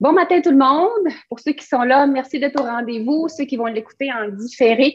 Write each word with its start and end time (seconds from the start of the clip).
Bon 0.00 0.12
matin 0.12 0.40
tout 0.40 0.50
le 0.50 0.56
monde. 0.56 1.14
Pour 1.28 1.40
ceux 1.40 1.52
qui 1.52 1.66
sont 1.66 1.82
là, 1.82 2.06
merci 2.06 2.40
d'être 2.40 2.58
au 2.58 2.64
rendez-vous. 2.64 3.28
Ceux 3.28 3.44
qui 3.44 3.58
vont 3.58 3.66
l'écouter 3.66 4.10
en 4.10 4.28
différé, 4.28 4.94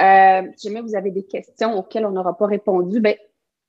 euh, 0.00 0.42
si 0.56 0.68
jamais 0.68 0.80
vous 0.80 0.96
avez 0.96 1.10
des 1.10 1.26
questions 1.26 1.76
auxquelles 1.76 2.06
on 2.06 2.12
n'aura 2.12 2.38
pas 2.38 2.46
répondu, 2.46 3.00
ben, 3.00 3.14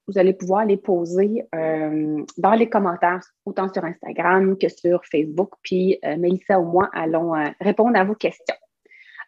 vous 0.08 0.18
allez 0.18 0.32
pouvoir 0.32 0.64
les 0.64 0.78
poser 0.78 1.44
euh, 1.54 2.24
dans 2.38 2.54
les 2.54 2.70
commentaires, 2.70 3.20
autant 3.46 3.68
sur 3.74 3.84
Instagram 3.84 4.58
que 4.58 4.70
sur 4.70 5.02
Facebook. 5.12 5.56
Puis 5.62 6.00
euh, 6.06 6.16
Mélissa 6.16 6.58
ou 6.58 6.72
moi 6.72 6.90
allons 6.94 7.36
euh, 7.36 7.50
répondre 7.60 8.00
à 8.00 8.06
vos 8.06 8.16
questions. 8.16 8.56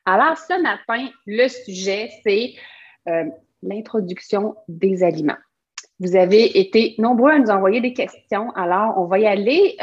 Alors, 0.05 0.37
ce 0.37 0.61
matin, 0.61 1.09
le 1.27 1.49
sujet, 1.49 2.09
c'est 2.23 2.53
l'introduction 3.61 4.55
des 4.69 5.03
aliments. 5.03 5.37
Vous 5.99 6.15
avez 6.15 6.57
été 6.57 6.95
nombreux 6.99 7.31
à 7.31 7.39
nous 7.39 7.49
envoyer 7.49 7.81
des 7.81 7.93
questions. 7.93 8.51
Alors, 8.51 8.97
on 8.97 9.05
va 9.05 9.19
y 9.19 9.27
aller 9.27 9.75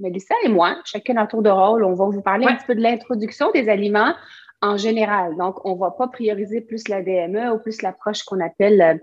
Mélissa 0.00 0.34
et 0.44 0.48
moi, 0.48 0.76
chacun 0.84 1.16
un 1.16 1.26
tour 1.26 1.42
de 1.42 1.50
rôle, 1.50 1.84
on 1.84 1.94
va 1.94 2.06
vous 2.06 2.22
parler 2.22 2.46
un 2.46 2.56
petit 2.56 2.66
peu 2.66 2.74
de 2.74 2.80
l'introduction 2.80 3.50
des 3.52 3.68
aliments 3.68 4.14
en 4.60 4.76
général. 4.76 5.36
Donc, 5.36 5.64
on 5.64 5.74
ne 5.74 5.78
va 5.78 5.90
pas 5.90 6.08
prioriser 6.08 6.60
plus 6.60 6.88
la 6.88 7.02
DME 7.02 7.52
ou 7.52 7.58
plus 7.58 7.82
l'approche 7.82 8.24
qu'on 8.24 8.40
appelle 8.40 8.80
euh, 8.80 8.94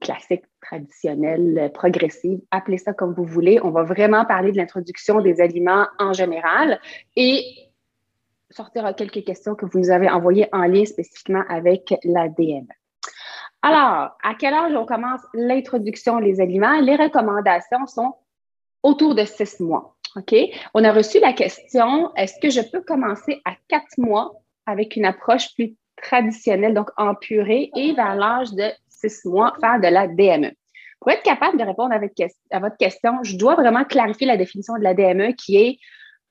classique, 0.00 0.44
traditionnelle, 0.60 1.58
euh, 1.58 1.68
progressive. 1.68 2.40
Appelez 2.50 2.78
ça 2.78 2.92
comme 2.92 3.12
vous 3.14 3.24
voulez. 3.24 3.58
On 3.62 3.70
va 3.70 3.82
vraiment 3.82 4.24
parler 4.24 4.52
de 4.52 4.56
l'introduction 4.56 5.20
des 5.20 5.40
aliments 5.40 5.86
en 5.98 6.12
général 6.12 6.80
et 7.16 7.44
sortir 8.50 8.94
quelques 8.94 9.24
questions 9.24 9.54
que 9.54 9.66
vous 9.66 9.78
nous 9.80 9.90
avez 9.90 10.08
envoyées 10.08 10.48
en 10.52 10.62
lien 10.62 10.84
spécifiquement 10.84 11.42
avec 11.48 11.94
la 12.04 12.28
DME. 12.28 12.68
Alors, 13.62 14.16
à 14.22 14.34
quel 14.38 14.54
âge 14.54 14.74
on 14.76 14.86
commence 14.86 15.22
l'introduction 15.34 16.20
des 16.20 16.40
aliments? 16.40 16.78
Les 16.80 16.94
recommandations 16.94 17.86
sont 17.86 18.14
autour 18.82 19.14
de 19.14 19.24
six 19.24 19.60
mois. 19.60 19.96
OK? 20.16 20.34
On 20.74 20.84
a 20.84 20.92
reçu 20.92 21.20
la 21.20 21.32
question 21.32 22.14
est-ce 22.16 22.34
que 22.40 22.50
je 22.50 22.60
peux 22.60 22.80
commencer 22.80 23.40
à 23.44 23.54
quatre 23.68 23.98
mois 23.98 24.32
avec 24.66 24.96
une 24.96 25.04
approche 25.04 25.54
plus 25.54 25.76
traditionnelle, 25.96 26.74
donc 26.74 26.90
en 26.96 27.14
purée, 27.14 27.70
et 27.76 27.92
vers 27.94 28.14
l'âge 28.14 28.52
de 28.52 28.64
six 28.88 29.24
mois, 29.24 29.54
faire 29.60 29.80
de 29.80 29.88
la 29.88 30.06
DME? 30.06 30.52
Pour 31.00 31.10
être 31.10 31.22
capable 31.22 31.58
de 31.58 31.64
répondre 31.64 31.92
à 31.92 31.98
votre, 31.98 32.76
question, 32.76 33.22
je 33.22 33.36
dois 33.36 33.54
vraiment 33.54 33.84
clarifier 33.84 34.26
la 34.26 34.36
définition 34.36 34.76
de 34.76 34.82
la 34.82 34.94
DME 34.94 35.32
qui 35.32 35.56
est 35.56 35.78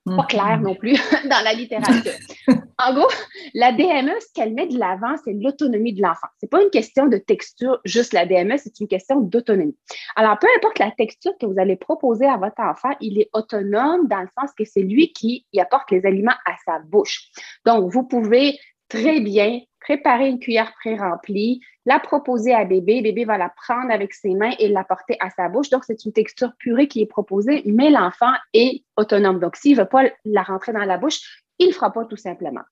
pas 0.06 0.24
claire 0.24 0.60
non 0.60 0.74
plus 0.74 0.94
dans 1.28 1.42
la 1.44 1.52
littérature. 1.52 2.12
En 2.78 2.92
gros, 2.92 3.08
la 3.54 3.72
DME, 3.72 4.12
ce 4.20 4.32
qu'elle 4.34 4.52
met 4.52 4.66
de 4.66 4.78
l'avant, 4.78 5.14
c'est 5.24 5.32
l'autonomie 5.32 5.94
de 5.94 6.02
l'enfant. 6.02 6.26
C'est 6.38 6.50
pas 6.50 6.62
une 6.62 6.68
question 6.68 7.06
de 7.06 7.16
texture, 7.16 7.80
juste 7.86 8.12
la 8.12 8.26
DME, 8.26 8.58
c'est 8.58 8.78
une 8.80 8.86
question 8.86 9.20
d'autonomie. 9.20 9.74
Alors, 10.14 10.38
peu 10.38 10.46
importe 10.56 10.78
la 10.78 10.90
texture 10.90 11.32
que 11.40 11.46
vous 11.46 11.58
allez 11.58 11.76
proposer 11.76 12.26
à 12.26 12.36
votre 12.36 12.60
enfant, 12.60 12.90
il 13.00 13.18
est 13.18 13.30
autonome 13.32 14.08
dans 14.08 14.20
le 14.20 14.28
sens 14.38 14.50
que 14.52 14.66
c'est 14.66 14.82
lui 14.82 15.10
qui 15.14 15.46
y 15.54 15.60
apporte 15.60 15.90
les 15.90 16.04
aliments 16.04 16.36
à 16.44 16.52
sa 16.66 16.80
bouche. 16.80 17.30
Donc, 17.64 17.90
vous 17.90 18.02
pouvez 18.02 18.58
très 18.90 19.20
bien 19.20 19.60
préparer 19.86 20.28
une 20.28 20.40
cuillère 20.40 20.72
pré-remplie, 20.80 21.60
la 21.84 22.00
proposer 22.00 22.52
à 22.52 22.64
bébé. 22.64 23.02
Bébé 23.02 23.24
va 23.24 23.38
la 23.38 23.48
prendre 23.50 23.92
avec 23.92 24.12
ses 24.14 24.34
mains 24.34 24.52
et 24.58 24.68
l'apporter 24.68 25.16
à 25.20 25.30
sa 25.30 25.48
bouche. 25.48 25.70
Donc, 25.70 25.84
c'est 25.84 26.04
une 26.04 26.12
texture 26.12 26.52
purée 26.58 26.88
qui 26.88 27.02
est 27.02 27.06
proposée, 27.06 27.62
mais 27.66 27.90
l'enfant 27.90 28.32
est 28.52 28.82
autonome. 28.96 29.38
Donc, 29.38 29.54
s'il 29.54 29.76
ne 29.76 29.82
veut 29.82 29.88
pas 29.88 30.02
la 30.24 30.42
rentrer 30.42 30.72
dans 30.72 30.84
la 30.84 30.98
bouche, 30.98 31.44
il 31.60 31.68
ne 31.68 31.72
fera 31.72 31.92
pas 31.92 32.04
tout 32.04 32.16
simplement. 32.16 32.62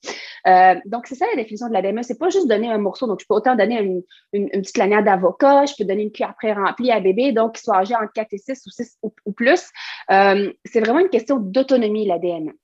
Euh, 0.49 0.75
donc, 0.87 1.07
c'est 1.07 1.15
ça 1.15 1.27
la 1.31 1.41
définition 1.41 1.69
de 1.69 1.73
la 1.73 1.83
DME. 1.83 2.03
C'est 2.03 2.19
pas 2.19 2.31
juste 2.31 2.49
donner 2.49 2.69
un 2.69 2.79
morceau. 2.79 3.07
Donc, 3.07 3.21
je 3.21 3.27
peux 3.29 3.35
autant 3.35 3.55
donner 3.55 4.03
une, 4.33 4.51
petite 4.51 4.77
lanière 4.77 5.05
d'avocat, 5.05 5.67
je 5.67 5.75
peux 5.79 5.85
donner 5.85 6.03
une 6.03 6.11
cuillère 6.11 6.35
pré-remplie 6.35 6.91
à 6.91 6.99
bébé, 6.99 7.31
donc 7.31 7.55
qu'il 7.55 7.63
soit 7.63 7.77
âgé 7.77 7.95
entre 7.95 8.13
4 8.13 8.27
et 8.33 8.39
6 8.39 8.63
ou 8.67 8.71
6 8.71 8.99
ou, 9.03 9.33
plus. 9.33 9.71
Euh, 10.11 10.53
c'est 10.65 10.81
vraiment 10.81 10.99
une 10.99 11.11
question 11.11 11.37
d'autonomie, 11.39 12.07
la 12.07 12.19
DME. 12.19 12.55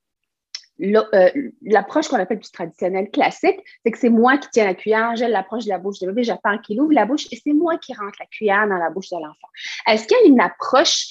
Euh, 0.82 1.30
l'approche 1.62 2.08
qu'on 2.08 2.16
appelle 2.16 2.38
plus 2.38 2.50
traditionnelle, 2.50 3.10
classique, 3.10 3.58
c'est 3.84 3.90
que 3.90 3.98
c'est 3.98 4.08
moi 4.08 4.38
qui 4.38 4.48
tiens 4.50 4.64
la 4.64 4.74
cuillère, 4.74 5.14
j'ai 5.16 5.28
l'approche 5.28 5.64
de 5.64 5.70
la 5.70 5.78
bouche 5.78 5.98
de 6.00 6.06
bébé, 6.06 6.24
j'attends 6.24 6.58
qu'il 6.58 6.80
ouvre 6.80 6.92
la 6.92 7.06
bouche 7.06 7.26
et 7.30 7.40
c'est 7.42 7.52
moi 7.52 7.76
qui 7.78 7.92
rentre 7.94 8.16
la 8.18 8.26
cuillère 8.26 8.66
dans 8.68 8.76
la 8.76 8.90
bouche 8.90 9.10
de 9.10 9.16
l'enfant. 9.16 9.48
Est-ce 9.86 10.06
qu'il 10.06 10.16
y 10.18 10.20
a 10.24 10.26
une 10.26 10.40
approche 10.40 11.06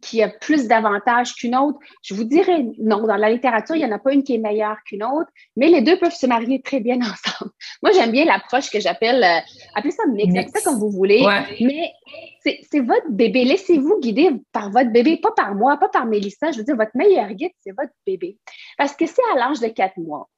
qui 0.00 0.22
a 0.22 0.28
plus 0.28 0.68
d'avantages 0.68 1.34
qu'une 1.34 1.56
autre? 1.56 1.78
Je 2.02 2.14
vous 2.14 2.24
dirais 2.24 2.66
non. 2.78 3.06
Dans 3.06 3.16
la 3.16 3.30
littérature, 3.30 3.76
il 3.76 3.80
n'y 3.80 3.84
en 3.84 3.92
a 3.92 3.98
pas 3.98 4.12
une 4.12 4.22
qui 4.22 4.34
est 4.34 4.38
meilleure 4.38 4.76
qu'une 4.84 5.04
autre, 5.04 5.30
mais 5.56 5.68
les 5.68 5.80
deux 5.80 5.98
peuvent 5.98 6.14
se 6.14 6.26
marier 6.26 6.62
très 6.62 6.80
bien 6.80 6.96
ensemble. 7.00 7.52
Moi, 7.82 7.92
j'aime 7.92 8.10
bien 8.10 8.24
l'approche 8.24 8.70
que 8.70 8.80
j'appelle, 8.80 9.22
euh, 9.22 9.40
appelez 9.74 9.92
ça 9.92 10.04
mix, 10.06 10.52
ça 10.52 10.60
comme 10.62 10.78
vous 10.78 10.90
voulez, 10.90 11.24
mais 11.60 11.92
c'est 12.42 12.80
votre 12.80 13.10
bébé. 13.10 13.44
Laissez-vous 13.44 14.00
guider 14.00 14.30
par 14.52 14.70
votre 14.70 14.90
bébé, 14.90 15.16
pas 15.16 15.32
par 15.32 15.54
moi, 15.54 15.76
pas 15.76 15.88
par 15.88 16.06
Mélissa. 16.06 16.52
Je 16.52 16.58
veux 16.58 16.64
dire, 16.64 16.76
votre 16.76 16.92
meilleur 16.94 17.28
guide, 17.32 17.52
c'est 17.60 17.72
votre 17.76 17.92
bébé. 18.06 18.38
Parce 18.78 18.94
que 18.94 19.06
c'est 19.06 19.22
à 19.34 19.38
l'âge 19.38 19.60
de 19.60 19.68
quatre 19.68 19.96
mois 19.98 20.28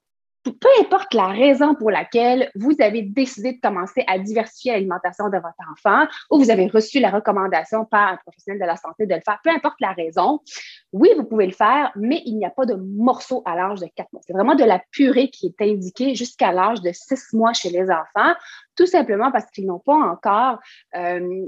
peu 0.50 0.68
importe 0.80 1.14
la 1.14 1.28
raison 1.28 1.74
pour 1.74 1.90
laquelle 1.90 2.50
vous 2.54 2.74
avez 2.80 3.02
décidé 3.02 3.52
de 3.52 3.60
commencer 3.60 4.04
à 4.06 4.18
diversifier 4.18 4.72
l'alimentation 4.72 5.28
de 5.28 5.36
votre 5.36 5.54
enfant 5.72 6.06
ou 6.30 6.38
vous 6.38 6.50
avez 6.50 6.66
reçu 6.66 7.00
la 7.00 7.10
recommandation 7.10 7.84
par 7.84 8.12
un 8.12 8.16
professionnel 8.16 8.60
de 8.60 8.66
la 8.66 8.76
santé 8.76 9.06
de 9.06 9.14
le 9.14 9.20
faire, 9.20 9.38
peu 9.42 9.50
importe 9.50 9.80
la 9.80 9.92
raison, 9.92 10.40
oui, 10.92 11.10
vous 11.16 11.24
pouvez 11.24 11.46
le 11.46 11.52
faire, 11.52 11.92
mais 11.96 12.22
il 12.24 12.36
n'y 12.36 12.46
a 12.46 12.50
pas 12.50 12.64
de 12.64 12.74
morceau 12.74 13.42
à 13.44 13.54
l'âge 13.54 13.80
de 13.80 13.86
4 13.94 14.12
mois. 14.12 14.22
C'est 14.26 14.32
vraiment 14.32 14.54
de 14.54 14.64
la 14.64 14.80
purée 14.90 15.28
qui 15.28 15.46
est 15.46 15.64
indiquée 15.64 16.14
jusqu'à 16.14 16.52
l'âge 16.52 16.80
de 16.80 16.90
6 16.92 17.34
mois 17.34 17.52
chez 17.52 17.70
les 17.70 17.90
enfants 17.90 18.34
tout 18.78 18.86
simplement 18.86 19.32
parce 19.32 19.50
qu'ils 19.50 19.66
n'ont 19.66 19.80
pas 19.80 19.96
encore, 19.96 20.60
euh, 20.96 21.44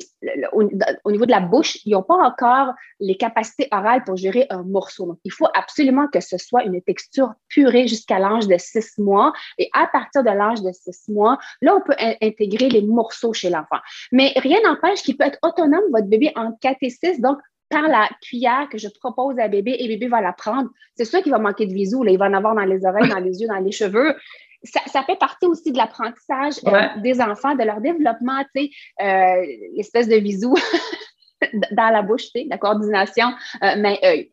au, 0.52 1.12
niveau 1.12 1.26
de 1.26 1.30
la 1.30 1.38
bouche, 1.38 1.78
ils 1.84 1.92
n'ont 1.92 2.02
pas 2.02 2.16
encore 2.16 2.74
les 2.98 3.16
capacités 3.16 3.68
orales 3.70 4.02
pour 4.02 4.16
gérer 4.16 4.46
un 4.50 4.64
morceau. 4.64 5.06
Donc, 5.06 5.18
il 5.24 5.30
faut 5.30 5.46
absolument 5.54 6.08
que 6.08 6.18
ce 6.18 6.38
soit 6.38 6.64
une 6.64 6.82
texture 6.82 7.32
purée 7.48 7.86
jusqu'à 7.86 8.18
l'âge 8.18 8.48
de 8.48 8.56
six 8.58 8.98
mois. 8.98 9.32
Et 9.58 9.70
à 9.72 9.86
partir 9.86 10.24
de 10.24 10.30
l'âge 10.30 10.60
de 10.60 10.72
six 10.72 11.08
mois, 11.08 11.38
là, 11.62 11.76
on 11.76 11.80
peut 11.80 11.94
intégrer 12.20 12.68
les 12.68 12.82
morceaux 12.82 13.32
chez 13.32 13.48
l'enfant. 13.48 13.78
Mais 14.10 14.32
rien 14.36 14.58
n'empêche 14.64 15.02
qu'il 15.02 15.16
peut 15.16 15.24
être 15.24 15.38
autonome, 15.42 15.84
votre 15.92 16.08
bébé, 16.08 16.32
en 16.34 16.50
4 16.60 16.78
et 16.82 16.90
6. 16.90 17.20
Donc, 17.20 17.38
par 17.68 17.82
la 17.82 18.08
cuillère 18.20 18.68
que 18.68 18.76
je 18.76 18.88
propose 18.88 19.38
à 19.38 19.46
bébé 19.46 19.76
et 19.78 19.86
bébé 19.86 20.08
va 20.08 20.20
la 20.20 20.32
prendre, 20.32 20.68
c'est 20.96 21.04
sûr 21.04 21.22
qu'il 21.22 21.30
va 21.30 21.38
manquer 21.38 21.66
de 21.66 21.72
visou. 21.72 22.02
Là, 22.02 22.10
il 22.10 22.18
va 22.18 22.26
en 22.26 22.34
avoir 22.34 22.56
dans 22.56 22.64
les 22.64 22.84
oreilles, 22.84 23.08
dans 23.08 23.20
les 23.20 23.40
yeux, 23.40 23.46
dans 23.46 23.60
les 23.60 23.70
cheveux 23.70 24.16
ça, 24.62 25.02
fait 25.02 25.16
partie 25.18 25.46
aussi 25.46 25.72
de 25.72 25.78
l'apprentissage 25.78 26.54
euh, 26.66 27.00
des 27.00 27.20
enfants, 27.20 27.54
de 27.54 27.64
leur 27.64 27.80
développement, 27.80 28.42
tu 28.54 28.66
sais, 28.66 28.70
euh, 29.02 29.46
l'espèce 29.74 30.08
de 30.08 30.16
visou 30.16 30.54
dans 31.72 31.90
la 31.90 32.02
bouche, 32.02 32.24
tu 32.24 32.40
sais, 32.40 32.46
la 32.48 32.58
coordination 32.58 33.28
euh, 33.62 33.76
main-œil. 33.76 34.30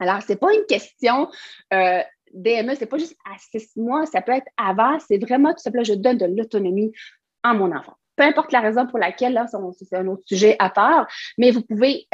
Alors, 0.00 0.22
c'est 0.22 0.36
pas 0.36 0.52
une 0.54 0.64
question 0.66 1.28
DME, 1.70 2.74
c'est 2.76 2.86
pas 2.86 2.98
juste 2.98 3.16
à 3.24 3.36
six 3.38 3.72
mois, 3.76 4.06
ça 4.06 4.22
peut 4.22 4.32
être 4.32 4.46
avant, 4.56 4.98
c'est 5.00 5.18
vraiment 5.18 5.52
tout 5.52 5.60
simplement, 5.60 5.84
je 5.84 5.94
donne 5.94 6.18
de 6.18 6.26
l'autonomie 6.26 6.92
à 7.42 7.52
mon 7.52 7.74
enfant. 7.74 7.94
Peu 8.16 8.24
importe 8.24 8.52
la 8.52 8.60
raison 8.60 8.86
pour 8.86 8.98
laquelle, 8.98 9.32
là, 9.32 9.46
c'est 9.48 9.96
un 9.96 10.06
autre 10.06 10.22
sujet 10.26 10.56
à 10.58 10.70
part, 10.70 11.06
mais 11.36 11.50
vous 11.50 11.62
pouvez 11.62 12.06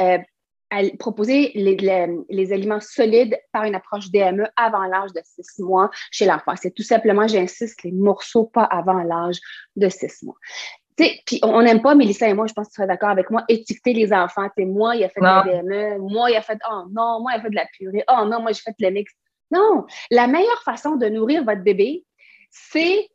proposer 0.98 1.52
les, 1.54 2.52
aliments 2.52 2.80
solides 2.80 3.38
par 3.52 3.64
une 3.64 3.74
approche 3.74 4.10
DME 4.10 4.46
avant 4.56 4.84
l'âge 4.84 5.12
de 5.12 5.20
6 5.22 5.62
mois 5.62 5.90
chez 6.10 6.26
l'enfant. 6.26 6.54
C'est 6.56 6.72
tout 6.72 6.82
simplement, 6.82 7.26
j'insiste, 7.26 7.82
les 7.82 7.92
morceaux 7.92 8.44
pas 8.44 8.64
avant 8.64 9.02
l'âge 9.02 9.38
de 9.76 9.88
6 9.88 10.24
mois. 10.24 10.36
Puis 10.96 11.40
on 11.42 11.62
n'aime 11.62 11.82
pas, 11.82 11.94
Mélissa 11.94 12.28
et 12.28 12.34
moi, 12.34 12.46
je 12.46 12.52
pense 12.52 12.68
que 12.68 12.72
tu 12.72 12.76
serais 12.76 12.86
d'accord 12.86 13.10
avec 13.10 13.30
moi, 13.30 13.44
étiqueter 13.48 13.92
les 13.92 14.12
enfants. 14.12 14.48
T'sais, 14.50 14.64
moi, 14.64 14.94
il 14.94 15.04
a 15.04 15.08
fait 15.08 15.20
de 15.20 15.24
la 15.24 15.42
DME, 15.42 15.98
moi, 15.98 16.30
il 16.30 16.36
a 16.36 16.42
fait, 16.42 16.58
oh 16.70 16.84
non, 16.90 17.20
moi, 17.20 17.32
il 17.34 17.38
a 17.38 17.42
fait 17.42 17.50
de 17.50 17.56
la 17.56 17.66
purée, 17.66 18.04
oh 18.08 18.24
non, 18.26 18.40
moi, 18.40 18.52
j'ai 18.52 18.60
fait 18.60 18.74
de 18.78 18.84
la 18.84 18.90
mix. 18.90 19.12
Non, 19.50 19.84
la 20.10 20.26
meilleure 20.26 20.62
façon 20.62 20.96
de 20.96 21.06
nourrir 21.06 21.44
votre 21.44 21.62
bébé, 21.62 22.04
c'est 22.50 23.08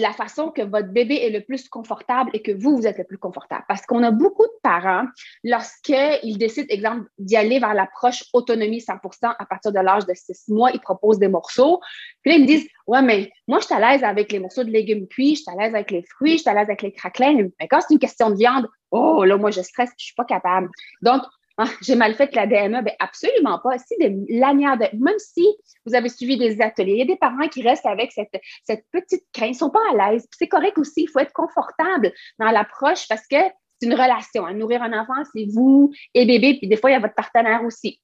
la 0.00 0.12
façon 0.12 0.50
que 0.50 0.62
votre 0.62 0.88
bébé 0.88 1.16
est 1.16 1.30
le 1.30 1.40
plus 1.40 1.68
confortable 1.68 2.30
et 2.32 2.42
que 2.42 2.52
vous, 2.52 2.76
vous 2.76 2.86
êtes 2.86 2.98
le 2.98 3.04
plus 3.04 3.18
confortable. 3.18 3.64
Parce 3.68 3.82
qu'on 3.82 4.02
a 4.02 4.10
beaucoup 4.10 4.44
de 4.44 4.60
parents, 4.62 5.06
lorsqu'ils 5.44 6.38
décident, 6.38 6.66
exemple, 6.70 7.08
d'y 7.18 7.36
aller 7.36 7.58
vers 7.58 7.74
l'approche 7.74 8.24
autonomie 8.32 8.78
100% 8.78 9.34
à 9.38 9.46
partir 9.46 9.72
de 9.72 9.80
l'âge 9.80 10.06
de 10.06 10.14
6 10.14 10.48
mois, 10.48 10.70
ils 10.72 10.80
proposent 10.80 11.18
des 11.18 11.28
morceaux. 11.28 11.80
Puis 12.22 12.32
là, 12.32 12.38
ils 12.38 12.42
me 12.42 12.46
disent, 12.46 12.68
ouais, 12.86 13.02
mais 13.02 13.30
moi, 13.48 13.60
je 13.60 13.66
suis 13.66 13.74
à 13.74 13.80
l'aise 13.80 14.04
avec 14.04 14.32
les 14.32 14.38
morceaux 14.38 14.64
de 14.64 14.70
légumes 14.70 15.06
cuits, 15.08 15.36
je 15.36 15.42
suis 15.42 15.50
à 15.50 15.60
l'aise 15.60 15.74
avec 15.74 15.90
les 15.90 16.02
fruits, 16.02 16.32
je 16.32 16.42
suis 16.42 16.50
à 16.50 16.54
l'aise 16.54 16.68
avec 16.68 16.82
les 16.82 16.92
craquelins. 16.92 17.48
Mais 17.60 17.68
quand 17.68 17.80
c'est 17.80 17.94
une 17.94 18.00
question 18.00 18.30
de 18.30 18.36
viande, 18.36 18.66
oh, 18.90 19.24
là, 19.24 19.36
moi, 19.36 19.50
je 19.50 19.60
stresse, 19.60 19.90
je 19.98 20.06
suis 20.06 20.14
pas 20.14 20.24
capable. 20.24 20.68
Donc, 21.02 21.22
ah, 21.58 21.68
j'ai 21.80 21.94
mal 21.94 22.14
fait 22.14 22.34
la 22.34 22.46
DME. 22.46 22.82
Bien, 22.82 22.94
absolument 22.98 23.58
pas. 23.58 23.78
Si 23.78 23.96
des 23.98 24.14
lanières 24.28 24.76
de, 24.76 24.86
même 24.98 25.18
si 25.18 25.46
vous 25.86 25.94
avez 25.94 26.08
suivi 26.08 26.36
des 26.36 26.60
ateliers, 26.60 26.92
il 26.92 26.98
y 26.98 27.02
a 27.02 27.06
des 27.06 27.16
parents 27.16 27.48
qui 27.48 27.62
restent 27.62 27.86
avec 27.86 28.12
cette, 28.12 28.84
petite 28.92 29.24
crainte, 29.32 29.50
ils 29.50 29.54
sont 29.54 29.70
pas 29.70 29.80
à 29.92 30.12
l'aise. 30.12 30.26
C'est 30.36 30.48
correct 30.48 30.76
aussi, 30.78 31.02
il 31.02 31.08
faut 31.08 31.20
être 31.20 31.32
confortable 31.32 32.12
dans 32.38 32.50
l'approche 32.50 33.08
parce 33.08 33.26
que 33.26 33.38
c'est 33.80 33.86
une 33.86 33.94
relation. 33.94 34.46
Hein. 34.46 34.54
Nourrir 34.54 34.82
un 34.82 34.92
enfant, 34.98 35.22
c'est 35.34 35.46
vous 35.52 35.92
et 36.14 36.26
bébé, 36.26 36.58
puis 36.58 36.68
des 36.68 36.76
fois, 36.76 36.90
il 36.90 36.94
y 36.94 36.96
a 36.96 37.00
votre 37.00 37.14
partenaire 37.14 37.64
aussi. 37.64 38.00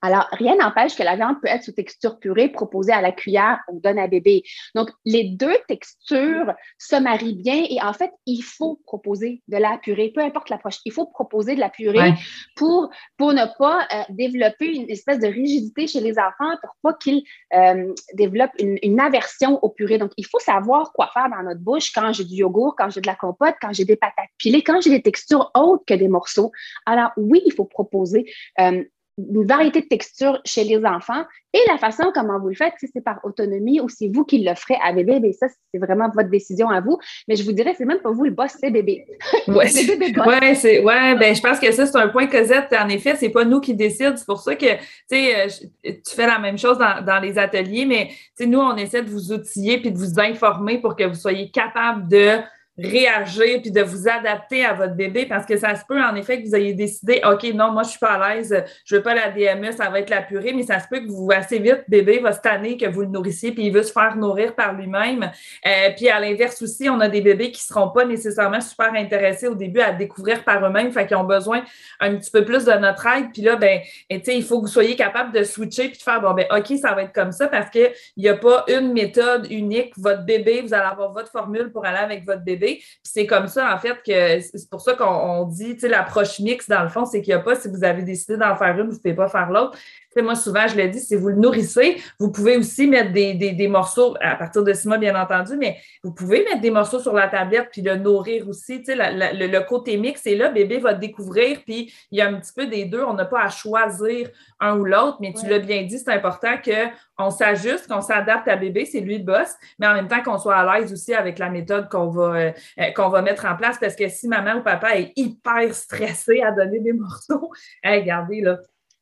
Alors, 0.00 0.28
rien 0.32 0.56
n'empêche 0.56 0.96
que 0.96 1.02
la 1.02 1.16
viande 1.16 1.40
peut 1.40 1.48
être 1.48 1.64
sous 1.64 1.72
texture 1.72 2.18
purée 2.18 2.48
proposée 2.48 2.92
à 2.92 3.00
la 3.00 3.10
cuillère 3.10 3.58
ou 3.68 3.80
donne 3.80 3.98
à 3.98 4.06
bébé. 4.06 4.42
Donc, 4.74 4.90
les 5.04 5.24
deux 5.24 5.56
textures 5.66 6.52
se 6.78 6.96
marient 6.96 7.34
bien 7.34 7.64
et 7.68 7.78
en 7.82 7.92
fait, 7.92 8.12
il 8.26 8.42
faut 8.42 8.80
proposer 8.84 9.42
de 9.48 9.56
la 9.56 9.78
purée, 9.78 10.12
peu 10.14 10.20
importe 10.20 10.50
l'approche. 10.50 10.76
Il 10.84 10.92
faut 10.92 11.06
proposer 11.06 11.56
de 11.56 11.60
la 11.60 11.68
purée 11.68 12.12
pour, 12.54 12.90
pour 13.16 13.32
ne 13.32 13.44
pas 13.58 13.86
euh, 13.92 14.02
développer 14.10 14.74
une 14.76 14.88
espèce 14.88 15.18
de 15.18 15.26
rigidité 15.26 15.86
chez 15.86 16.00
les 16.00 16.18
enfants, 16.18 16.56
pour 16.62 16.76
pas 16.82 16.94
qu'ils 16.94 17.22
euh, 17.54 17.92
développent 18.14 18.54
une, 18.60 18.78
une, 18.82 19.00
aversion 19.00 19.58
aux 19.62 19.70
purées. 19.70 19.98
Donc, 19.98 20.12
il 20.16 20.26
faut 20.26 20.38
savoir 20.38 20.92
quoi 20.92 21.10
faire 21.12 21.28
dans 21.28 21.42
notre 21.42 21.60
bouche 21.60 21.92
quand 21.92 22.12
j'ai 22.12 22.24
du 22.24 22.36
yogourt, 22.36 22.76
quand 22.76 22.90
j'ai 22.90 23.00
de 23.00 23.06
la 23.06 23.16
compote, 23.16 23.54
quand 23.60 23.72
j'ai 23.72 23.84
des 23.84 23.96
patates 23.96 24.30
pilées, 24.38 24.62
quand 24.62 24.80
j'ai 24.80 24.90
des 24.90 25.02
textures 25.02 25.50
autres 25.56 25.84
que 25.86 25.94
des 25.94 26.08
morceaux. 26.08 26.52
Alors, 26.86 27.10
oui, 27.16 27.42
il 27.44 27.52
faut 27.52 27.64
proposer 27.64 28.30
euh, 28.60 28.84
une 29.18 29.46
variété 29.46 29.82
de 29.82 29.86
textures 29.86 30.40
chez 30.44 30.64
les 30.64 30.84
enfants. 30.84 31.24
Et 31.52 31.58
la 31.66 31.78
façon 31.78 32.12
comment 32.14 32.38
vous 32.38 32.48
le 32.48 32.54
faites, 32.54 32.74
si 32.78 32.88
c'est 32.92 33.00
par 33.00 33.20
autonomie 33.24 33.80
ou 33.80 33.88
si 33.88 34.08
vous 34.08 34.24
qui 34.24 34.44
le 34.44 34.54
ferez 34.54 34.78
à 34.84 34.92
bébé, 34.92 35.18
bien 35.18 35.32
ça, 35.32 35.46
c'est 35.72 35.80
vraiment 35.80 36.08
votre 36.14 36.28
décision 36.28 36.68
à 36.68 36.80
vous. 36.80 36.98
Mais 37.26 37.36
je 37.36 37.42
vous 37.42 37.52
dirais, 37.52 37.74
c'est 37.76 37.86
même 37.86 38.00
pas 38.00 38.10
vous 38.10 38.24
le 38.24 38.30
boss, 38.30 38.52
c'est 38.60 38.70
bébé. 38.70 39.06
Oui, 39.48 39.54
ouais, 39.54 40.54
c'est, 40.54 40.82
ouais, 40.82 41.16
ben, 41.16 41.34
je 41.34 41.40
pense 41.40 41.58
que 41.58 41.72
ça, 41.72 41.86
c'est 41.86 41.96
un 41.96 42.08
point 42.08 42.26
Cosette. 42.26 42.74
En 42.78 42.88
effet, 42.88 43.16
c'est 43.16 43.30
pas 43.30 43.44
nous 43.44 43.60
qui 43.60 43.74
décident. 43.74 44.14
C'est 44.16 44.26
pour 44.26 44.40
ça 44.40 44.54
que, 44.54 44.76
tu 45.10 45.14
euh, 45.14 45.48
tu 45.84 46.14
fais 46.14 46.26
la 46.26 46.38
même 46.38 46.58
chose 46.58 46.78
dans, 46.78 47.02
dans 47.04 47.18
les 47.18 47.38
ateliers, 47.38 47.86
mais, 47.86 48.08
tu 48.08 48.14
sais, 48.34 48.46
nous, 48.46 48.60
on 48.60 48.76
essaie 48.76 49.02
de 49.02 49.10
vous 49.10 49.32
outiller 49.32 49.80
puis 49.80 49.90
de 49.90 49.98
vous 49.98 50.20
informer 50.20 50.78
pour 50.78 50.96
que 50.96 51.04
vous 51.04 51.14
soyez 51.14 51.50
capable 51.50 52.08
de 52.08 52.38
réagir 52.78 53.60
puis 53.60 53.70
de 53.70 53.82
vous 53.82 54.08
adapter 54.08 54.64
à 54.64 54.72
votre 54.72 54.94
bébé 54.94 55.26
parce 55.26 55.44
que 55.44 55.56
ça 55.56 55.74
se 55.74 55.84
peut 55.84 56.00
en 56.00 56.14
effet 56.14 56.40
que 56.40 56.48
vous 56.48 56.54
ayez 56.54 56.74
décidé 56.74 57.20
OK, 57.28 57.42
non, 57.54 57.72
moi 57.72 57.82
je 57.82 57.90
suis 57.90 57.98
pas 57.98 58.12
à 58.12 58.36
l'aise, 58.36 58.64
je 58.84 58.96
veux 58.96 59.02
pas 59.02 59.14
la 59.14 59.30
DME, 59.30 59.72
ça 59.72 59.90
va 59.90 59.98
être 60.00 60.10
la 60.10 60.22
purée, 60.22 60.52
mais 60.52 60.62
ça 60.62 60.78
se 60.78 60.86
peut 60.88 61.00
que 61.00 61.08
vous 61.08 61.28
assez 61.32 61.58
vite 61.58 61.84
bébé 61.88 62.20
va 62.20 62.32
se 62.32 62.40
tanner 62.40 62.76
que 62.76 62.86
vous 62.86 63.00
le 63.00 63.08
nourrissiez 63.08 63.52
puis 63.52 63.66
il 63.66 63.72
veut 63.72 63.82
se 63.82 63.92
faire 63.92 64.16
nourrir 64.16 64.54
par 64.54 64.74
lui-même. 64.74 65.30
Euh, 65.66 65.90
puis 65.96 66.08
à 66.08 66.20
l'inverse 66.20 66.62
aussi, 66.62 66.88
on 66.88 67.00
a 67.00 67.08
des 67.08 67.20
bébés 67.20 67.50
qui 67.50 67.62
seront 67.62 67.88
pas 67.88 68.04
nécessairement 68.04 68.60
super 68.60 68.94
intéressés 68.94 69.48
au 69.48 69.54
début 69.54 69.80
à 69.80 69.92
découvrir 69.92 70.44
par 70.44 70.64
eux-mêmes, 70.64 70.92
fait 70.92 71.06
qu'ils 71.06 71.16
ont 71.16 71.24
besoin 71.24 71.62
un 72.00 72.14
petit 72.16 72.30
peu 72.30 72.44
plus 72.44 72.64
de 72.64 72.72
notre 72.72 73.06
aide. 73.06 73.26
Puis 73.32 73.42
là 73.42 73.56
ben 73.56 73.80
tu 74.08 74.20
sais, 74.22 74.36
il 74.36 74.44
faut 74.44 74.60
que 74.60 74.66
vous 74.66 74.72
soyez 74.72 74.94
capable 74.94 75.32
de 75.32 75.42
switcher 75.42 75.88
puis 75.88 75.98
de 75.98 76.02
faire 76.02 76.20
bon 76.20 76.32
ben 76.32 76.46
OK, 76.56 76.78
ça 76.80 76.94
va 76.94 77.02
être 77.02 77.12
comme 77.12 77.32
ça 77.32 77.48
parce 77.48 77.70
que 77.70 77.90
il 78.16 78.24
y 78.24 78.28
a 78.28 78.36
pas 78.36 78.64
une 78.68 78.92
méthode 78.92 79.50
unique, 79.50 79.92
votre 79.96 80.24
bébé, 80.24 80.62
vous 80.62 80.74
allez 80.74 80.84
avoir 80.84 81.12
votre 81.12 81.30
formule 81.30 81.72
pour 81.72 81.84
aller 81.84 81.98
avec 81.98 82.24
votre 82.24 82.44
bébé 82.44 82.67
c'est 83.02 83.26
comme 83.26 83.46
ça, 83.46 83.74
en 83.74 83.78
fait, 83.78 83.96
que 84.04 84.40
c'est 84.40 84.70
pour 84.70 84.80
ça 84.80 84.94
qu'on 84.94 85.44
dit, 85.44 85.74
tu 85.74 85.80
sais, 85.80 85.88
l'approche 85.88 86.40
mixte, 86.40 86.70
dans 86.70 86.82
le 86.82 86.88
fond, 86.88 87.04
c'est 87.04 87.20
qu'il 87.22 87.34
n'y 87.34 87.40
a 87.40 87.42
pas, 87.42 87.54
si 87.54 87.68
vous 87.68 87.84
avez 87.84 88.02
décidé 88.02 88.36
d'en 88.36 88.54
faire 88.56 88.78
une, 88.78 88.86
vous 88.86 88.92
ne 88.92 88.96
pouvez 88.96 89.14
pas 89.14 89.28
faire 89.28 89.50
l'autre 89.50 89.76
moi, 90.22 90.34
souvent, 90.34 90.66
je 90.66 90.76
le 90.76 90.88
dis, 90.88 91.00
si 91.00 91.16
vous 91.16 91.28
le 91.28 91.36
nourrissez, 91.36 92.00
vous 92.18 92.30
pouvez 92.30 92.56
aussi 92.56 92.86
mettre 92.86 93.12
des, 93.12 93.68
morceaux, 93.68 94.14
à 94.20 94.34
partir 94.36 94.62
de 94.62 94.72
six 94.72 94.88
mois, 94.88 94.98
bien 94.98 95.20
entendu, 95.20 95.56
mais 95.56 95.76
vous 96.02 96.12
pouvez 96.12 96.44
mettre 96.44 96.60
des 96.60 96.70
morceaux 96.70 97.00
sur 97.00 97.12
la 97.12 97.28
tablette 97.28 97.68
puis 97.72 97.82
le 97.82 97.96
nourrir 97.96 98.48
aussi. 98.48 98.78
Tu 98.80 98.86
sais, 98.86 98.96
le, 98.96 99.60
côté 99.60 99.96
mix 99.96 100.26
est 100.26 100.36
là, 100.36 100.50
bébé 100.50 100.78
va 100.78 100.94
découvrir, 100.94 101.60
puis 101.64 101.92
il 102.10 102.18
y 102.18 102.20
a 102.20 102.28
un 102.28 102.34
petit 102.34 102.52
peu 102.54 102.66
des 102.66 102.84
deux. 102.84 103.02
On 103.02 103.14
n'a 103.14 103.24
pas 103.24 103.42
à 103.42 103.48
choisir 103.48 104.28
un 104.60 104.78
ou 104.78 104.84
l'autre, 104.84 105.18
mais 105.20 105.32
tu 105.32 105.46
l'as 105.46 105.58
bien 105.58 105.82
dit, 105.82 105.98
c'est 105.98 106.12
important 106.12 106.54
qu'on 106.64 107.30
s'ajuste, 107.30 107.88
qu'on 107.88 108.00
s'adapte 108.00 108.48
à 108.48 108.56
bébé, 108.56 108.84
c'est 108.84 109.00
lui 109.00 109.18
le 109.18 109.24
boss, 109.24 109.48
mais 109.78 109.86
en 109.86 109.94
même 109.94 110.08
temps 110.08 110.22
qu'on 110.22 110.38
soit 110.38 110.56
à 110.56 110.78
l'aise 110.78 110.92
aussi 110.92 111.14
avec 111.14 111.38
la 111.38 111.50
méthode 111.50 111.88
qu'on 111.88 112.08
va, 112.08 112.34
euh, 112.34 112.52
qu'on 112.94 113.08
va 113.08 113.22
mettre 113.22 113.46
en 113.46 113.56
place, 113.56 113.78
parce 113.78 113.96
que 113.96 114.08
si 114.08 114.28
maman 114.28 114.54
ou 114.56 114.62
papa 114.62 114.96
est 114.96 115.12
hyper 115.16 115.74
stressé 115.74 116.42
à 116.42 116.52
donner 116.52 116.80
des 116.80 116.92
morceaux, 116.92 117.50
regardez, 117.84 118.40
là, 118.40 118.58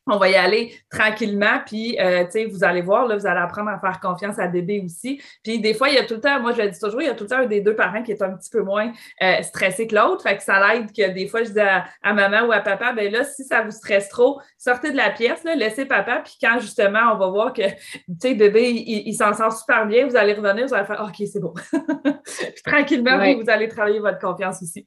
on 0.06 0.19
va 0.19 0.29
y 0.29 0.37
aller 0.37 0.73
tranquillement, 0.91 1.61
puis 1.67 1.99
euh, 1.99 2.25
tu 2.25 2.32
sais, 2.32 2.44
vous 2.47 2.62
allez 2.62 2.81
voir, 2.81 3.06
là, 3.06 3.17
vous 3.17 3.26
allez 3.26 3.41
apprendre 3.41 3.70
à 3.70 3.81
faire 3.81 3.99
confiance 4.00 4.38
à 4.38 4.47
bébé 4.47 4.81
aussi. 4.85 5.20
Puis 5.43 5.58
des 5.58 5.75
fois, 5.75 5.88
il 5.88 5.97
y 5.97 5.99
a 5.99 6.05
tout 6.05 6.14
le 6.14 6.20
temps, 6.20 6.41
moi 6.41 6.53
je 6.53 6.62
le 6.62 6.70
dis 6.70 6.79
toujours, 6.79 7.03
il 7.03 7.06
y 7.06 7.11
a 7.11 7.14
tout 7.14 7.25
le 7.25 7.31
temps 7.31 7.38
un 7.38 7.47
des 7.47 7.61
deux 7.61 7.75
parents 7.75 8.03
qui 8.03 8.12
est 8.12 8.23
un 8.23 8.37
petit 8.37 8.50
peu 8.50 8.62
moins 8.62 8.93
euh, 9.23 9.43
stressé 9.43 9.87
que 9.87 9.94
l'autre. 9.94 10.23
Fait 10.23 10.37
que 10.37 10.43
ça 10.43 10.61
l'aide 10.61 10.93
que 10.93 11.11
des 11.11 11.26
fois, 11.26 11.43
je 11.43 11.50
dis 11.50 11.61
à, 11.61 11.87
maman 12.12 12.47
ou 12.47 12.53
à 12.53 12.61
papa, 12.61 12.93
ben 12.93 13.12
là, 13.12 13.25
si 13.25 13.44
ça 13.44 13.62
vous 13.62 13.73
stresse 13.73 14.08
trop, 14.08 14.41
sortez 14.58 14.93
de 14.93 14.97
la 14.97 15.11
pièce, 15.11 15.43
là, 15.44 15.55
laissez 15.55 15.87
papa, 15.87 16.23
puis 16.25 16.37
quand 16.41 16.59
justement 16.61 17.12
on 17.12 17.19
va 17.19 17.29
voir 17.29 17.52
que, 17.52 17.69
tu 17.69 18.14
sais, 18.20 18.35
bébé, 18.35 18.70
il, 18.70 19.14
s'en 19.14 19.35
sort 19.35 19.52
super 19.52 19.87
bien, 19.87 20.06
vous 20.06 20.17
allez 20.17 20.35
revenir, 20.35 20.67
vous 20.67 20.75
allez 20.75 20.87
faire 20.87 21.02
OK, 21.02 21.26
c'est 21.26 21.41
bon. 21.41 21.52
puis 21.73 22.62
tranquillement, 22.64 23.19
vous, 23.35 23.50
allez 23.50 23.69
travailler 23.69 23.99
votre 23.99 24.19
confiance 24.19 24.62
aussi. 24.62 24.87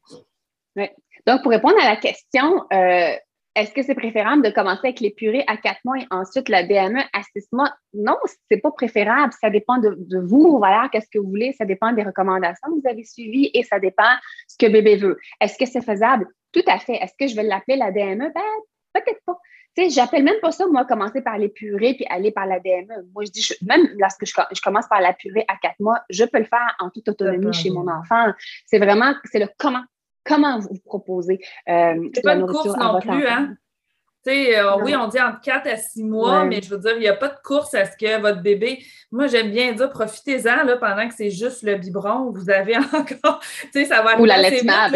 Oui. 0.75 0.89
Donc, 1.27 1.41
pour 1.43 1.51
répondre 1.51 1.75
à 1.81 1.89
la 1.89 1.95
question, 1.97 2.63
euh, 2.71 3.15
est-ce 3.59 3.73
que 3.73 3.83
c'est 3.83 3.95
préférable 3.95 4.41
de 4.41 4.49
commencer 4.51 4.81
avec 4.85 4.99
les 5.01 5.11
purées 5.11 5.43
à 5.47 5.57
quatre 5.57 5.79
mois 5.83 5.97
et 5.99 6.07
ensuite 6.11 6.47
la 6.47 6.63
DME 6.63 6.99
à 7.13 7.21
six 7.33 7.47
mois? 7.51 7.71
Non, 7.93 8.15
c'est 8.49 8.57
pas 8.57 8.71
préférable. 8.71 9.33
Ça 9.41 9.49
dépend 9.49 9.77
de, 9.77 9.97
vous, 10.23 10.57
voilà, 10.57 10.87
qu'est-ce 10.91 11.09
que 11.11 11.19
vous 11.19 11.29
voulez. 11.29 11.53
Ça 11.53 11.65
dépend 11.65 11.91
des 11.91 12.03
recommandations 12.03 12.69
que 12.69 12.81
vous 12.81 12.89
avez 12.89 13.03
suivies 13.03 13.51
et 13.53 13.63
ça 13.63 13.79
dépend 13.79 14.11
ce 14.47 14.57
que 14.57 14.71
bébé 14.71 14.95
veut. 14.95 15.17
Est-ce 15.41 15.57
que 15.57 15.65
c'est 15.65 15.83
faisable? 15.83 16.27
Tout 16.53 16.63
à 16.67 16.79
fait. 16.79 16.95
Est-ce 16.95 17.13
que 17.19 17.27
je 17.27 17.35
vais 17.35 17.43
l'appeler 17.43 17.77
la 17.77 17.91
DME? 17.91 18.31
Ben, 18.33 18.41
peut-être 18.93 19.21
pas. 19.25 19.37
Tu 19.75 19.83
sais, 19.83 19.89
j'appelle 19.89 20.23
même 20.23 20.39
pas 20.41 20.51
ça, 20.51 20.65
moi, 20.65 20.85
commencer 20.85 21.21
par 21.21 21.37
les 21.37 21.49
purées 21.49 21.93
puis 21.93 22.05
aller 22.09 22.31
par 22.31 22.45
la 22.45 22.59
DME. 22.59 23.09
Moi, 23.13 23.25
je 23.25 23.31
dis, 23.31 23.47
même 23.67 23.87
lorsque 23.99 24.25
je, 24.25 24.33
je, 24.55 24.61
commence 24.61 24.87
par 24.87 25.01
la 25.01 25.13
purée 25.13 25.45
à 25.47 25.57
quatre 25.61 25.79
mois, 25.79 26.01
je 26.09 26.23
peux 26.23 26.39
le 26.39 26.45
faire 26.45 26.75
en 26.79 26.89
toute 26.89 27.07
autonomie 27.09 27.53
chez 27.53 27.69
mon 27.69 27.87
enfant. 27.87 28.33
C'est 28.65 28.79
vraiment, 28.79 29.13
c'est 29.25 29.39
le 29.39 29.47
comment 29.57 29.83
comment 30.29 30.59
vous 30.59 30.69
proposez 30.85 31.39
euh, 31.67 32.09
C'est 32.13 32.23
pas 32.23 32.35
une 32.35 32.45
course 32.45 32.77
non 32.77 32.99
plus, 32.99 33.27
hein? 33.27 33.55
Euh, 34.29 34.77
oui, 34.83 34.95
on 34.95 35.07
dit 35.07 35.19
entre 35.19 35.41
4 35.41 35.67
à 35.67 35.77
6 35.77 36.03
mois, 36.03 36.45
mais 36.45 36.61
je 36.61 36.69
veux 36.69 36.77
dire, 36.77 36.93
il 36.93 36.99
n'y 36.99 37.07
a 37.07 37.15
pas 37.15 37.29
de 37.29 37.39
course 37.43 37.73
à 37.73 37.85
ce 37.85 37.97
que 37.97 38.19
votre 38.21 38.41
bébé. 38.41 38.83
Moi, 39.11 39.27
j'aime 39.27 39.51
bien 39.51 39.71
dire, 39.71 39.89
profitez-en 39.89 40.63
là, 40.65 40.77
pendant 40.77 41.07
que 41.07 41.15
c'est 41.15 41.31
juste 41.31 41.63
le 41.63 41.75
biberon. 41.75 42.31
Vous 42.31 42.49
avez 42.49 42.77
encore. 42.93 43.41
ça 43.73 44.01
va 44.01 44.19
Ou 44.19 44.25
l'allaitement. 44.25 44.87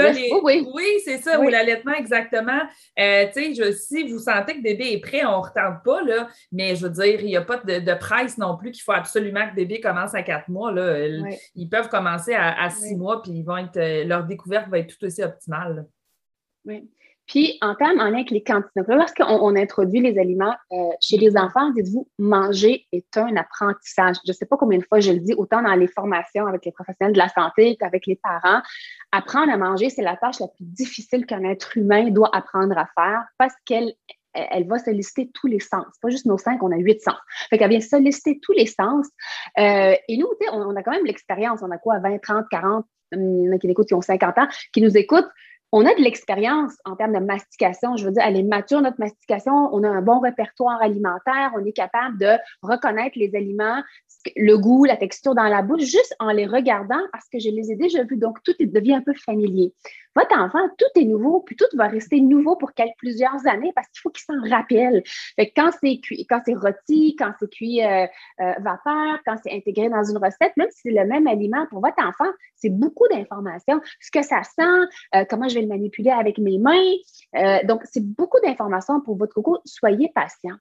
Oui, 0.44 0.68
oui. 0.74 0.86
c'est 1.04 1.18
ça, 1.18 1.40
ou 1.40 1.48
l'allaitement, 1.50 1.94
exactement. 1.94 2.62
Euh, 3.00 3.26
je, 3.36 3.72
si 3.72 4.08
vous 4.08 4.20
sentez 4.20 4.54
que 4.54 4.58
le 4.58 4.64
bébé 4.64 4.94
est 4.94 5.02
prêt, 5.02 5.26
on 5.26 5.40
ne 5.40 5.44
retente 5.44 5.84
pas, 5.84 6.02
là, 6.04 6.28
mais 6.52 6.76
je 6.76 6.84
veux 6.84 6.92
dire, 6.92 7.20
il 7.20 7.26
n'y 7.26 7.38
a 7.38 7.42
pas 7.42 7.58
de, 7.58 7.80
de 7.80 7.94
presse 7.96 8.38
non 8.38 8.58
plus 8.58 8.72
qu'il 8.72 8.84
faut 8.84 8.92
absolument 8.92 9.42
que 9.42 9.50
le 9.50 9.56
bébé 9.56 9.80
commence 9.80 10.14
à 10.14 10.22
4 10.22 10.50
mois. 10.50 10.72
Là. 10.72 11.08
Ils 11.56 11.70
peuvent 11.70 11.90
commencer 11.90 12.34
à, 12.34 12.70
6 12.70 12.96
mois, 12.96 13.22
puis 13.22 13.32
ils 13.32 13.44
vont 13.44 13.58
être, 13.58 13.78
euh, 13.78 14.04
leur 14.04 14.24
découverte 14.24 14.70
va 14.70 14.80
être 14.80 14.96
tout 14.98 15.06
aussi 15.06 15.24
optimale. 15.24 15.86
Oui. 16.66 16.90
Puis, 17.26 17.58
en 17.62 17.74
termes 17.76 18.00
en 18.00 18.06
lien 18.06 18.16
avec 18.16 18.32
les 18.32 18.44
cantines, 18.44 18.84
lorsqu'on 18.88 19.24
on 19.24 19.56
introduit 19.56 20.02
les 20.02 20.20
aliments 20.20 20.56
euh, 20.74 20.90
chez 21.00 21.18
les 21.18 21.38
enfants, 21.38 21.70
dites-vous, 21.70 22.10
manger 22.20 22.86
est 22.92 23.18
un 23.18 23.36
apprentissage. 23.38 24.18
Je 24.26 24.32
ne 24.32 24.34
sais 24.34 24.46
pas 24.46 24.58
combien 24.58 24.78
de 24.78 24.84
fois 24.84 25.00
je 25.00 25.12
le 25.12 25.20
dis, 25.20 25.34
autant 25.34 25.62
dans 25.62 25.74
les 25.76 25.88
formations 25.88 26.46
avec 26.48 26.66
les 26.66 26.72
professionnels 26.74 27.14
de 27.14 27.18
la 27.18 27.30
santé 27.30 27.78
qu'avec 27.78 28.08
les 28.08 28.18
parents. 28.18 28.62
Apprendre 29.14 29.54
à 29.54 29.58
manger, 29.58 29.90
c'est 29.90 30.02
la 30.02 30.18
tâche 30.18 30.42
la 30.42 30.48
plus 30.48 30.66
difficile 30.66 31.26
qu'un 31.26 31.44
être 31.44 31.78
humain 31.78 32.10
doit 32.10 32.30
apprendre 32.34 32.78
à 32.78 32.88
faire 32.96 33.24
parce 33.38 33.54
qu'elle 33.66 33.94
elle 34.34 34.68
va 34.68 34.80
solliciter 34.80 35.30
tous 35.32 35.46
les 35.46 35.60
sens. 35.60 35.86
Pas 36.02 36.10
juste 36.10 36.26
nos 36.26 36.40
cinq, 36.40 36.64
on 36.64 36.72
a 36.72 36.78
huit 36.78 37.00
sens. 37.02 37.20
Fait 37.52 37.60
qu'elle 37.60 37.70
vient 37.70 37.80
solliciter 37.80 38.40
tous 38.42 38.54
les 38.54 38.66
sens. 38.66 39.08
Euh, 39.60 39.94
et 40.08 40.18
nous, 40.18 40.28
on, 40.52 40.58
on 40.58 40.76
a 40.76 40.82
quand 40.82 40.90
même 40.90 41.06
l'expérience. 41.06 41.60
On 41.62 41.70
a 41.70 41.78
quoi, 41.78 42.00
20, 42.00 42.18
30, 42.18 42.46
40, 42.50 42.86
il 43.12 43.46
y 43.46 43.50
en 43.50 43.56
a 43.56 43.60
qui 43.60 43.68
écoutent, 43.70 43.88
qui 43.88 43.94
ont 43.94 44.02
50 44.02 44.38
ans, 44.40 44.48
qui 44.74 44.82
nous 44.82 44.98
écoutent 44.98 45.30
on 45.76 45.88
a 45.88 45.96
de 45.96 46.02
l'expérience 46.02 46.74
en 46.86 46.96
termes 46.96 47.14
de 47.14 47.20
mastication. 47.20 47.98
Je 47.98 48.06
veux 48.06 48.12
dire, 48.12 48.22
elle 48.24 48.38
est 48.38 48.44
mature, 48.44 48.80
notre 48.80 49.00
mastication. 49.00 49.70
On 49.74 49.84
a 49.84 49.90
un 49.90 50.04
bon 50.04 50.20
répertoire 50.20 50.80
alimentaire. 50.80 51.52
On 51.56 51.66
est 51.66 51.74
capable 51.74 52.20
de 52.20 52.30
reconnaître 52.62 53.18
les 53.18 53.36
aliments, 53.36 53.82
le 54.36 54.58
goût, 54.58 54.86
la 54.86 54.98
texture 54.98 55.36
dans 55.36 55.44
la 55.44 55.62
bouche, 55.62 55.82
juste 55.82 56.16
en 56.20 56.32
les 56.32 56.46
regardant 56.46 57.02
parce 57.12 57.28
que 57.30 57.40
je 57.40 57.50
les 57.50 57.72
ai 57.72 57.76
déjà 57.76 58.04
vus. 58.04 58.18
Donc, 58.18 58.42
tout 58.44 58.54
devient 58.60 58.96
un 58.96 59.02
peu 59.02 59.14
familier. 59.14 59.74
Votre 60.16 60.38
enfant, 60.40 60.68
tout 60.78 61.00
est 61.00 61.06
nouveau, 61.06 61.40
puis 61.42 61.56
tout 61.56 61.66
va 61.74 61.88
rester 61.88 62.22
nouveau 62.22 62.56
pour 62.56 62.74
quelques, 62.74 62.96
plusieurs 62.98 63.48
années 63.48 63.72
parce 63.76 63.88
qu'il 63.88 64.02
faut 64.02 64.12
qu'il 64.12 64.24
s'en 64.24 64.48
rappelle. 64.48 65.04
Fait 65.36 65.52
quand 65.56 65.72
c'est 65.82 66.00
quand 66.30 66.42
c'est 66.46 66.54
rôti, 66.54 67.16
quand 67.18 67.32
c'est 67.40 67.50
cuit 67.50 67.84
euh, 67.84 68.06
euh, 68.40 68.54
vapeur, 68.60 69.20
quand 69.26 69.36
c'est 69.44 69.52
intégré 69.52 69.90
dans 69.90 70.04
une 70.04 70.18
recette, 70.18 70.56
même 70.56 70.70
si 70.72 70.82
c'est 70.84 70.92
le 70.92 71.06
même 71.06 71.26
aliment 71.28 71.66
pour 71.68 71.82
votre 71.82 72.00
enfant, 72.06 72.30
c'est 72.56 72.70
beaucoup 72.70 73.08
d'informations. 73.10 73.82
Ce 74.00 74.12
que 74.12 74.22
ça 74.22 74.44
sent, 74.44 74.62
euh, 75.16 75.26
comment 75.30 75.48
je 75.48 75.56
vais 75.56 75.62
le 75.62 75.68
manipuler 75.68 76.12
avec 76.12 76.38
mes 76.38 76.60
mains. 76.60 77.64
donc, 77.64 77.82
c'est 77.86 78.06
beaucoup 78.06 78.40
d'informations 78.42 79.02
pour 79.02 79.18
votre 79.18 79.34
coco. 79.34 79.58
Soyez 79.66 80.12
patient. 80.14 80.56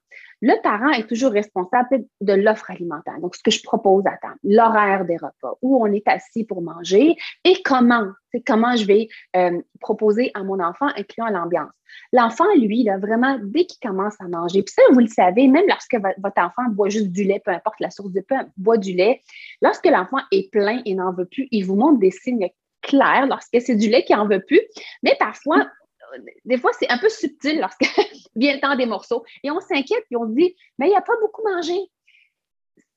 Le 0.45 0.61
parent 0.61 0.89
est 0.89 1.07
toujours 1.07 1.31
responsable 1.31 2.03
de 2.19 2.33
l'offre 2.33 2.69
alimentaire. 2.69 3.17
Donc, 3.21 3.33
ce 3.33 3.41
que 3.41 3.49
je 3.49 3.63
propose 3.63 4.05
à 4.05 4.17
temps, 4.17 4.35
l'horaire 4.43 5.05
des 5.05 5.15
repas, 5.15 5.57
où 5.61 5.81
on 5.81 5.85
est 5.85 6.05
assis 6.05 6.43
pour 6.43 6.61
manger 6.61 7.15
et 7.45 7.63
comment 7.63 8.09
c'est 8.33 8.41
comment 8.45 8.75
je 8.75 8.85
vais 8.85 9.07
euh, 9.37 9.61
proposer 9.79 10.31
à 10.33 10.43
mon 10.43 10.59
enfant, 10.59 10.87
incluant 10.97 11.29
l'ambiance. 11.29 11.71
L'enfant, 12.11 12.43
lui, 12.57 12.83
là, 12.83 12.97
vraiment, 12.97 13.39
dès 13.41 13.65
qu'il 13.65 13.79
commence 13.87 14.19
à 14.19 14.27
manger, 14.27 14.63
puis 14.63 14.73
ça, 14.73 14.81
vous 14.91 14.99
le 14.99 15.07
savez, 15.07 15.47
même 15.47 15.65
lorsque 15.69 15.95
votre 15.95 16.41
enfant 16.41 16.69
boit 16.71 16.89
juste 16.89 17.13
du 17.13 17.23
lait, 17.23 17.41
peu 17.45 17.51
importe 17.51 17.79
la 17.79 17.89
source 17.89 18.11
de 18.11 18.19
pain, 18.19 18.45
boit 18.57 18.77
du 18.77 18.91
lait, 18.91 19.21
lorsque 19.61 19.85
l'enfant 19.85 20.19
est 20.33 20.51
plein 20.51 20.81
et 20.85 20.93
n'en 20.93 21.13
veut 21.13 21.25
plus, 21.25 21.47
il 21.51 21.65
vous 21.65 21.75
montre 21.75 21.99
des 21.99 22.11
signes 22.11 22.49
clairs 22.81 23.27
lorsque 23.27 23.61
c'est 23.61 23.75
du 23.75 23.87
lait 23.87 24.03
qu'il 24.03 24.17
n'en 24.17 24.27
veut 24.27 24.43
plus. 24.45 24.59
Mais 25.03 25.15
parfois, 25.17 25.65
des 26.43 26.57
fois, 26.57 26.71
c'est 26.77 26.89
un 26.89 26.97
peu 26.97 27.09
subtil 27.09 27.59
lorsque 27.59 27.85
vient 28.35 28.53
le 28.53 28.59
temps 28.59 28.75
des 28.75 28.85
morceaux. 28.85 29.23
Et 29.43 29.51
on 29.51 29.59
s'inquiète 29.59 30.05
et 30.11 30.15
on 30.15 30.25
dit, 30.25 30.55
mais 30.77 30.89
il 30.89 30.93
n'a 30.93 31.01
pas 31.01 31.17
beaucoup 31.21 31.43
mangé. 31.43 31.73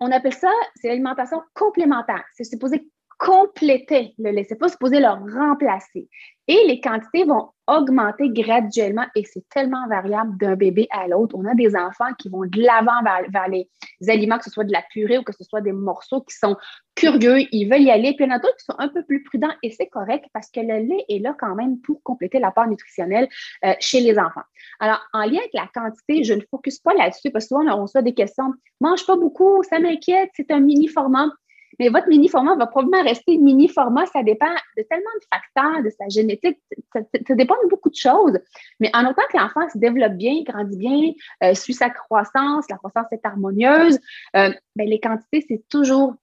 On 0.00 0.10
appelle 0.12 0.34
ça, 0.34 0.52
c'est 0.76 0.88
l'alimentation 0.88 1.42
complémentaire. 1.54 2.24
C'est 2.34 2.44
supposé 2.44 2.86
compléter 3.18 4.14
le 4.18 4.30
lait. 4.30 4.44
C'est 4.48 4.58
pas 4.58 4.68
supposé 4.68 5.00
le 5.00 5.08
remplacer. 5.08 6.08
Et 6.48 6.64
les 6.66 6.80
quantités 6.80 7.24
vont 7.24 7.50
augmenter 7.66 8.28
graduellement 8.30 9.06
et 9.16 9.24
c'est 9.24 9.48
tellement 9.48 9.88
variable 9.88 10.36
d'un 10.38 10.54
bébé 10.54 10.86
à 10.90 11.08
l'autre. 11.08 11.34
On 11.36 11.44
a 11.44 11.54
des 11.54 11.74
enfants 11.74 12.12
qui 12.18 12.28
vont 12.28 12.44
de 12.44 12.60
l'avant 12.60 13.02
vers, 13.02 13.48
les 13.48 13.68
aliments, 14.08 14.38
que 14.38 14.44
ce 14.44 14.50
soit 14.50 14.62
de 14.62 14.72
la 14.72 14.82
purée 14.92 15.18
ou 15.18 15.22
que 15.24 15.32
ce 15.32 15.42
soit 15.42 15.60
des 15.60 15.72
morceaux 15.72 16.20
qui 16.20 16.36
sont 16.36 16.56
curieux, 16.94 17.38
ils 17.50 17.68
veulent 17.68 17.82
y 17.82 17.90
aller. 17.90 18.14
Puis 18.14 18.24
il 18.24 18.28
y 18.28 18.32
en 18.32 18.36
a 18.36 18.38
d'autres 18.38 18.56
qui 18.56 18.64
sont 18.64 18.78
un 18.78 18.88
peu 18.88 19.02
plus 19.04 19.24
prudents 19.24 19.52
et 19.64 19.70
c'est 19.70 19.88
correct 19.88 20.26
parce 20.32 20.48
que 20.50 20.60
le 20.60 20.86
lait 20.86 21.04
est 21.08 21.18
là 21.18 21.34
quand 21.38 21.56
même 21.56 21.80
pour 21.80 22.00
compléter 22.04 22.38
l'apport 22.38 22.68
nutritionnel 22.68 23.28
euh, 23.64 23.74
chez 23.80 24.00
les 24.00 24.16
enfants. 24.16 24.44
Alors, 24.78 25.00
en 25.12 25.22
lien 25.22 25.38
avec 25.38 25.54
la 25.54 25.68
quantité, 25.74 26.22
je 26.22 26.34
ne 26.34 26.42
focus 26.48 26.78
pas 26.78 26.94
là-dessus 26.94 27.32
parce 27.32 27.46
que 27.46 27.48
souvent 27.48 27.66
on 27.76 27.82
reçoit 27.82 28.02
des 28.02 28.14
questions. 28.14 28.52
Mange 28.80 29.04
pas 29.04 29.16
beaucoup, 29.16 29.62
ça 29.64 29.80
m'inquiète, 29.80 30.30
c'est 30.36 30.52
un 30.52 30.60
mini 30.60 30.86
format. 30.86 31.30
Mais 31.78 31.88
votre 31.88 32.08
mini-format 32.08 32.56
va 32.56 32.66
probablement 32.66 33.02
rester 33.02 33.38
mini-format. 33.38 34.06
Ça 34.06 34.22
dépend 34.22 34.52
de 34.76 34.82
tellement 34.82 35.10
de 35.20 35.26
facteurs, 35.32 35.82
de 35.82 35.90
sa 35.90 36.08
génétique. 36.08 36.58
Ça, 36.92 37.00
dépend 37.34 37.54
de 37.64 37.68
beaucoup 37.68 37.90
de 37.90 37.96
choses. 37.96 38.38
Mais 38.80 38.90
en 38.94 39.08
autant 39.08 39.22
que 39.30 39.36
l'enfant 39.36 39.68
se 39.68 39.78
développe 39.78 40.14
bien, 40.14 40.42
grandit 40.42 40.76
bien, 40.76 41.12
euh, 41.42 41.54
suit 41.54 41.74
sa 41.74 41.90
croissance, 41.90 42.66
la 42.70 42.76
croissance 42.76 43.06
est 43.12 43.24
harmonieuse, 43.24 43.98
euh, 44.36 44.50
ben, 44.74 44.88
les 44.88 45.00
quantités, 45.00 45.44
c'est 45.48 45.62
toujours 45.68 46.14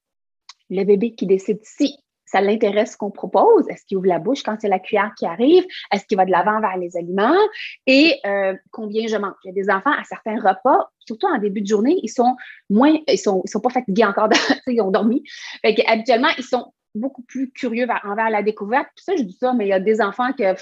le 0.70 0.84
bébé 0.84 1.14
qui 1.14 1.28
décide 1.28 1.60
si 1.64 1.98
ça 2.34 2.42
l'intéresse 2.42 2.94
ce 2.94 2.98
qu'on 2.98 3.12
propose? 3.12 3.70
Est-ce 3.70 3.86
qu'il 3.86 3.98
ouvre 3.98 4.08
la 4.08 4.18
bouche 4.18 4.42
quand 4.42 4.58
c'est 4.60 4.68
la 4.68 4.80
cuillère 4.80 5.12
qui 5.16 5.28
arrive? 5.28 5.64
Est-ce 5.92 6.06
qu'il 6.06 6.18
va 6.18 6.26
de 6.26 6.32
l'avant 6.32 6.60
vers 6.60 6.78
les 6.78 6.98
aliments? 6.98 7.38
Et 7.86 8.20
euh, 8.26 8.56
combien 8.72 9.08
je 9.08 9.16
mange? 9.18 9.36
Il 9.44 9.50
y 9.50 9.52
a 9.52 9.54
des 9.54 9.70
enfants 9.70 9.92
à 9.92 10.04
certains 10.04 10.38
repas, 10.38 10.90
surtout 11.00 11.28
en 11.28 11.38
début 11.38 11.62
de 11.62 11.68
journée, 11.68 12.00
ils 12.02 12.10
sont 12.10 12.36
moins, 12.72 12.98
ils 13.08 13.20
sont, 13.20 13.44
ils 13.46 13.50
sont 13.50 13.60
pas 13.60 13.70
fatigués 13.70 14.06
encore, 14.06 14.30
ils 14.68 14.82
ont 14.82 14.90
dormi. 14.90 15.24
Habituellement, 15.64 16.30
ils 16.40 16.44
sont 16.44 16.74
beaucoup 16.96 17.22
plus 17.22 17.52
curieux 17.52 17.88
envers 18.04 18.32
la 18.32 18.42
découverte. 18.42 18.88
Ça, 18.96 19.16
je 19.16 19.22
dis 19.22 19.38
ça, 19.40 19.54
mais 19.54 19.66
il 19.66 19.70
y 19.70 19.74
a 19.74 19.80
des 19.80 20.02
enfants 20.02 20.34
que 20.34 20.56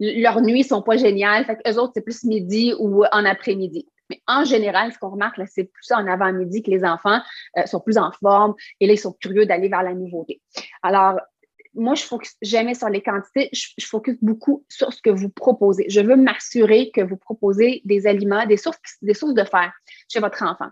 leurs 0.00 0.40
nuits 0.40 0.64
sont 0.64 0.80
pas 0.80 0.96
géniales. 0.96 1.44
Fait 1.44 1.58
eux 1.68 1.78
autres, 1.78 1.92
c'est 1.94 2.02
plus 2.02 2.24
midi 2.24 2.72
ou 2.78 3.04
en 3.04 3.24
après-midi. 3.26 3.86
Mais 4.12 4.20
en 4.26 4.44
général, 4.44 4.92
ce 4.92 4.98
qu'on 4.98 5.08
remarque, 5.08 5.40
c'est 5.48 5.64
plus 5.64 5.90
en 5.90 6.06
avant-midi 6.06 6.62
que 6.62 6.70
les 6.70 6.84
enfants 6.84 7.18
euh, 7.56 7.64
sont 7.64 7.80
plus 7.80 7.96
en 7.96 8.12
forme 8.12 8.54
et 8.78 8.86
là, 8.86 8.92
ils 8.92 8.98
sont 8.98 9.14
curieux 9.14 9.46
d'aller 9.46 9.70
vers 9.70 9.82
la 9.82 9.94
nouveauté. 9.94 10.42
Alors, 10.82 11.18
moi, 11.74 11.94
je 11.94 12.02
ne 12.02 12.06
focus 12.08 12.36
jamais 12.42 12.74
sur 12.74 12.90
les 12.90 13.00
quantités, 13.00 13.48
je, 13.54 13.68
je, 13.78 13.86
focus 13.86 14.18
beaucoup 14.20 14.66
sur 14.68 14.92
ce 14.92 15.00
que 15.00 15.08
vous 15.08 15.30
proposez. 15.30 15.86
Je 15.88 16.02
veux 16.02 16.16
m'assurer 16.16 16.90
que 16.90 17.00
vous 17.00 17.16
proposez 17.16 17.80
des 17.86 18.06
aliments, 18.06 18.44
des 18.44 18.58
sources, 18.58 18.78
des 19.00 19.14
sources 19.14 19.32
de 19.32 19.44
fer 19.44 19.72
chez 20.10 20.20
votre 20.20 20.42
enfant 20.42 20.68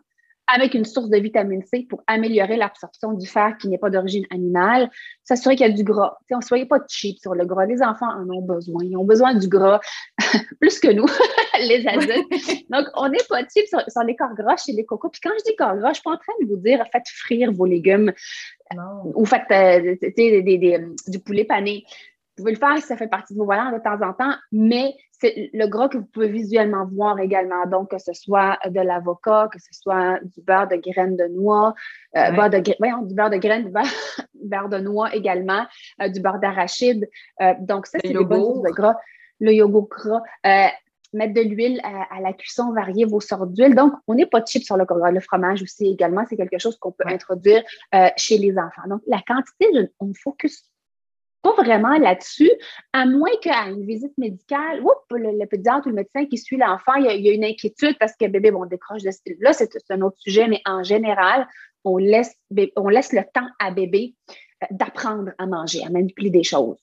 avec 0.54 0.74
une 0.74 0.84
source 0.84 1.08
de 1.08 1.18
vitamine 1.18 1.62
C 1.64 1.86
pour 1.88 2.02
améliorer 2.06 2.56
l'absorption 2.56 3.12
du 3.12 3.26
fer 3.26 3.56
qui 3.58 3.68
n'est 3.68 3.78
pas 3.78 3.90
d'origine 3.90 4.24
animale, 4.30 4.90
s'assurer 5.24 5.56
qu'il 5.56 5.66
y 5.66 5.70
a 5.70 5.72
du 5.72 5.84
gras. 5.84 6.18
ne 6.30 6.40
soyez 6.40 6.66
pas 6.66 6.78
cheap 6.88 7.18
sur 7.18 7.34
le 7.34 7.44
gras. 7.44 7.66
Les 7.66 7.82
enfants 7.82 8.10
en 8.10 8.28
ont 8.30 8.42
besoin. 8.42 8.82
Ils 8.84 8.96
ont 8.96 9.04
besoin 9.04 9.34
du 9.34 9.48
gras 9.48 9.80
plus 10.60 10.78
que 10.80 10.88
nous, 10.88 11.06
les 11.60 11.86
adultes. 11.86 12.70
Donc, 12.70 12.86
on 12.94 13.08
n'est 13.08 13.18
pas 13.28 13.40
cheap 13.42 13.66
sur, 13.66 13.80
les 14.04 14.16
corps 14.16 14.34
gras 14.34 14.56
chez 14.56 14.72
les 14.72 14.84
cocos. 14.84 15.10
Puis 15.10 15.20
quand 15.22 15.30
je 15.38 15.44
dis 15.44 15.56
corps 15.56 15.76
gras, 15.76 15.88
je 15.88 15.88
ne 15.88 15.94
suis 15.94 16.02
pas 16.02 16.12
en 16.12 16.18
train 16.18 16.32
de 16.40 16.46
vous 16.46 16.56
dire 16.56 16.84
faites 16.92 17.08
frire 17.08 17.52
vos 17.52 17.66
légumes 17.66 18.12
ou 19.14 19.24
faites 19.24 19.50
euh, 19.50 19.96
du 21.08 21.18
poulet 21.20 21.44
pané. 21.44 21.84
Vous 22.40 22.44
pouvez 22.44 22.54
le 22.54 22.58
faire 22.58 22.76
si 22.78 22.86
ça 22.86 22.96
fait 22.96 23.06
partie 23.06 23.34
de 23.34 23.38
vos 23.38 23.44
valeurs 23.44 23.70
de 23.70 23.78
temps 23.82 24.00
en 24.00 24.14
temps, 24.14 24.34
mais 24.50 24.94
c'est 25.20 25.50
le 25.52 25.66
gras 25.66 25.90
que 25.90 25.98
vous 25.98 26.06
pouvez 26.06 26.28
visuellement 26.28 26.86
voir 26.86 27.18
également. 27.18 27.66
Donc, 27.66 27.90
que 27.90 27.98
ce 27.98 28.14
soit 28.14 28.58
de 28.66 28.80
l'avocat, 28.80 29.50
que 29.52 29.58
ce 29.58 29.68
soit 29.72 30.18
du 30.22 30.40
beurre 30.40 30.66
de 30.68 30.76
graines 30.76 31.16
de 31.16 31.26
noix, 31.26 31.74
euh, 32.16 32.30
beurre 32.32 32.48
de, 32.48 32.58
du 32.60 33.14
beurre 33.14 33.28
de 33.28 33.36
graines, 33.36 33.64
du 33.64 33.72
beurre, 34.42 34.70
de 34.70 34.78
noix 34.78 35.14
également, 35.14 35.66
euh, 36.00 36.08
du 36.08 36.20
beurre 36.20 36.38
d'arachide. 36.38 37.10
Euh, 37.42 37.52
donc, 37.60 37.86
ça, 37.86 37.98
c'est 38.02 38.08
des 38.08 38.24
bonnes 38.24 38.40
sources 38.40 38.62
de 38.62 38.70
gras. 38.70 38.96
Le 39.38 39.52
yogourt 39.52 39.90
gras. 39.90 40.22
mettre 41.12 41.34
de 41.34 41.42
l'huile 41.42 41.82
à, 41.82 42.20
la 42.22 42.32
cuisson, 42.32 42.72
varier 42.72 43.04
vos 43.04 43.20
sortes 43.20 43.52
d'huile. 43.52 43.74
Donc, 43.74 43.92
on 44.06 44.14
n'est 44.14 44.26
pas 44.26 44.42
cheap 44.46 44.62
sur 44.62 44.78
le 44.78 44.86
gras. 44.86 45.10
Le 45.10 45.20
fromage 45.20 45.62
aussi 45.62 45.86
également, 45.86 46.24
c'est 46.26 46.36
quelque 46.36 46.58
chose 46.58 46.78
qu'on 46.78 46.92
peut 46.92 47.04
introduire 47.06 47.62
chez 48.16 48.38
les 48.38 48.56
enfants. 48.56 48.88
Donc, 48.88 49.02
la 49.06 49.20
quantité, 49.26 49.66
on 49.98 50.14
focus 50.14 50.69
pas 51.42 51.54
vraiment 51.54 51.96
là-dessus, 51.98 52.50
à 52.92 53.06
moins 53.06 53.30
qu'à 53.40 53.68
une 53.68 53.86
visite 53.86 54.16
médicale, 54.18 54.82
le, 55.10 55.46
pédiatre 55.46 55.86
ou 55.86 55.90
le 55.90 55.96
médecin 55.96 56.26
qui 56.26 56.38
suit 56.38 56.56
l'enfant, 56.56 56.94
il, 56.94 57.04
y 57.04 57.30
a 57.30 57.32
une 57.32 57.44
inquiétude 57.44 57.96
parce 57.98 58.14
que 58.16 58.26
bébé, 58.26 58.50
bon, 58.50 58.66
décroche 58.66 59.02
de 59.02 59.10
Là, 59.40 59.52
c'est 59.52 59.70
un 59.90 60.00
autre 60.02 60.18
sujet, 60.18 60.48
mais 60.48 60.60
en 60.66 60.82
général, 60.82 61.46
on 61.84 61.96
laisse, 61.96 62.34
on 62.76 62.88
laisse 62.88 63.12
le 63.12 63.22
temps 63.32 63.48
à 63.58 63.70
bébé 63.70 64.14
d'apprendre 64.70 65.30
à 65.38 65.46
manger, 65.46 65.80
à 65.86 65.90
manipuler 65.90 66.30
des 66.30 66.42
choses. 66.42 66.76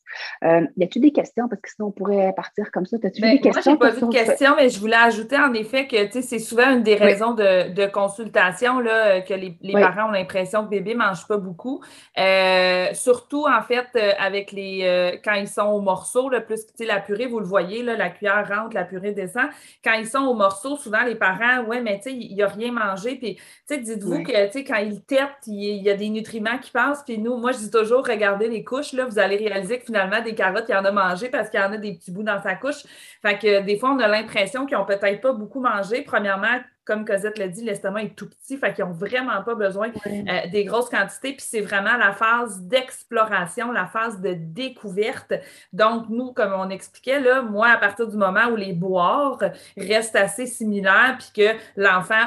Euh, 0.43 0.61
y 0.77 0.83
a-tu 0.83 0.99
des 0.99 1.11
questions? 1.11 1.47
Parce 1.47 1.61
que 1.61 1.69
sinon, 1.69 1.89
on 1.89 1.91
pourrait 1.91 2.33
partir 2.35 2.71
comme 2.71 2.85
ça. 2.85 2.97
As-tu 3.03 3.21
ben, 3.21 3.35
des 3.35 3.41
questions? 3.41 3.51
Moi, 3.51 3.61
je 3.65 3.69
n'ai 3.69 3.77
pas 3.77 3.89
vu 3.91 4.07
de 4.07 4.25
questions, 4.25 4.55
mais 4.55 4.69
je 4.69 4.79
voulais 4.79 4.95
ajouter 4.95 5.37
en 5.37 5.53
effet 5.53 5.87
que 5.87 6.21
c'est 6.21 6.39
souvent 6.39 6.71
une 6.73 6.83
des 6.83 6.95
raisons 6.95 7.33
de, 7.33 7.85
consultation 7.87 8.79
là, 8.79 9.21
que 9.21 9.33
les, 9.33 9.57
parents 9.73 10.09
ont 10.09 10.11
l'impression 10.11 10.63
que 10.63 10.69
bébé 10.69 10.93
ne 10.93 10.99
mange 10.99 11.27
pas 11.27 11.37
beaucoup. 11.37 11.81
Euh, 12.17 12.87
surtout, 12.93 13.45
en 13.45 13.61
fait, 13.61 13.87
euh, 13.95 14.11
avec 14.19 14.51
les 14.51 14.81
euh, 14.83 15.17
quand 15.23 15.33
ils 15.33 15.47
sont 15.47 15.67
au 15.67 15.81
morceau, 15.81 16.29
là, 16.29 16.41
plus 16.41 16.61
la 16.79 16.99
purée, 16.99 17.27
vous 17.27 17.39
le 17.39 17.45
voyez, 17.45 17.83
là, 17.83 17.95
la 17.95 18.09
cuillère 18.09 18.47
rentre, 18.47 18.75
la 18.75 18.83
purée 18.83 19.11
descend. 19.11 19.47
Quand 19.83 19.93
ils 19.93 20.07
sont 20.07 20.19
au 20.19 20.33
morceau, 20.33 20.77
souvent 20.77 21.03
les 21.03 21.15
parents, 21.15 21.63
ouais, 21.67 21.81
mais 21.81 21.97
tu 21.97 22.09
sais, 22.09 22.15
il 22.15 22.41
a 22.41 22.47
rien 22.47 22.71
mangé. 22.71 23.15
Puis, 23.15 23.37
dites-vous 23.69 24.23
que 24.23 24.67
quand 24.67 24.77
ils 24.77 25.01
têtent, 25.01 25.47
il, 25.47 25.83
y 25.83 25.89
a 25.89 25.95
des 25.95 26.09
nutriments 26.09 26.57
qui 26.57 26.71
passent. 26.71 27.03
Puis 27.03 27.17
nous, 27.17 27.37
moi, 27.37 27.51
je 27.51 27.66
toujours, 27.69 28.05
regardez 28.05 28.47
les 28.47 28.63
couches, 28.63 28.93
là, 28.93 29.05
vous 29.05 29.19
allez 29.19 29.37
réaliser 29.37 29.79
que 29.79 29.85
finalement, 29.85 30.21
des 30.21 30.35
carottes, 30.35 30.65
il 30.69 30.73
y 30.73 30.75
en 30.75 30.85
a 30.85 30.91
mangé 30.91 31.29
parce 31.29 31.49
qu'il 31.49 31.59
y 31.59 31.63
en 31.63 31.71
a 31.73 31.77
des 31.77 31.93
petits 31.93 32.11
bouts 32.11 32.23
dans 32.23 32.41
sa 32.41 32.55
couche. 32.55 32.83
Fait 33.21 33.37
que 33.37 33.61
des 33.61 33.77
fois, 33.77 33.91
on 33.91 33.99
a 33.99 34.07
l'impression 34.07 34.65
qu'ils 34.65 34.77
n'ont 34.77 34.85
peut-être 34.85 35.21
pas 35.21 35.33
beaucoup 35.33 35.59
mangé. 35.59 36.01
Premièrement, 36.01 36.59
comme 36.87 37.05
Cosette 37.05 37.37
l'a 37.37 37.49
dit, 37.49 37.63
l'estomac 37.63 38.03
est 38.03 38.15
tout 38.15 38.29
petit, 38.29 38.57
fait 38.57 38.73
qu'ils 38.73 38.85
n'ont 38.85 38.93
vraiment 38.93 39.43
pas 39.43 39.55
besoin 39.55 39.89
euh, 40.07 40.49
des 40.51 40.63
grosses 40.63 40.89
quantités. 40.89 41.33
Puis 41.33 41.45
c'est 41.47 41.61
vraiment 41.61 41.97
la 41.97 42.13
phase 42.13 42.61
d'exploration, 42.61 43.71
la 43.71 43.85
phase 43.85 44.21
de 44.21 44.33
découverte. 44.37 45.33
Donc, 45.73 46.07
nous, 46.09 46.31
comme 46.31 46.53
on 46.53 46.69
expliquait, 46.69 47.19
là, 47.19 47.41
moi, 47.41 47.67
à 47.67 47.77
partir 47.77 48.07
du 48.07 48.15
moment 48.15 48.45
où 48.51 48.55
les 48.55 48.73
boires 48.73 49.39
restent 49.75 50.15
assez 50.15 50.45
similaires, 50.45 51.17
puis 51.19 51.43
que 51.43 51.57
l'enfant 51.75 52.25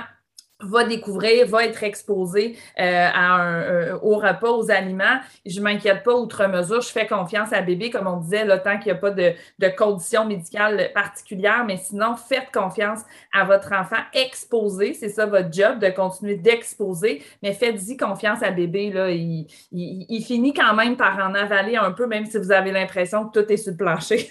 va 0.61 0.85
découvrir, 0.85 1.47
va 1.47 1.65
être 1.65 1.83
exposé 1.83 2.57
euh, 2.79 3.09
à 3.13 3.35
un, 3.35 3.95
au 3.97 4.17
repas, 4.17 4.51
aux 4.51 4.71
aliments. 4.71 5.21
Je 5.47 5.59
ne 5.59 5.65
m'inquiète 5.65 6.03
pas 6.03 6.15
outre 6.15 6.47
mesure. 6.47 6.81
Je 6.81 6.91
fais 6.91 7.07
confiance 7.07 7.53
à 7.53 7.63
bébé, 7.63 7.91
comme 7.91 8.07
on 8.07 8.19
disait, 8.19 8.45
le 8.45 8.59
tant 8.63 8.79
qu'il 8.79 8.93
n'y 8.93 8.99
a 8.99 9.01
pas 9.01 9.11
de, 9.11 9.33
de 9.59 9.69
conditions 9.69 10.25
médicales 10.25 10.91
particulières. 10.95 11.65
Mais 11.67 11.77
sinon, 11.77 12.17
faites 12.17 12.51
confiance 12.53 13.01
à 13.33 13.45
votre 13.45 13.73
enfant 13.73 14.03
exposé. 14.13 14.95
C'est 14.95 15.09
ça 15.09 15.27
votre 15.27 15.53
job, 15.53 15.79
de 15.79 15.89
continuer 15.89 16.37
d'exposer. 16.37 17.23
Mais 17.43 17.53
faites-y 17.53 17.97
confiance 17.97 18.43
à 18.43 18.51
bébé. 18.51 18.91
Là. 18.91 19.11
Il, 19.11 19.47
il, 19.73 20.23
finit 20.25 20.53
quand 20.53 20.75
même 20.75 20.97
par 20.97 21.19
en 21.19 21.35
avaler 21.35 21.77
un 21.77 21.93
peu, 21.93 22.07
même 22.07 22.27
si 22.27 22.39
vous 22.39 22.53
avez 22.53 22.73
l'impression 22.73 23.29
que 23.29 23.41
tout 23.41 23.53
est 23.53 23.57
sur 23.57 23.73
le 23.73 23.77
plancher. 23.77 24.31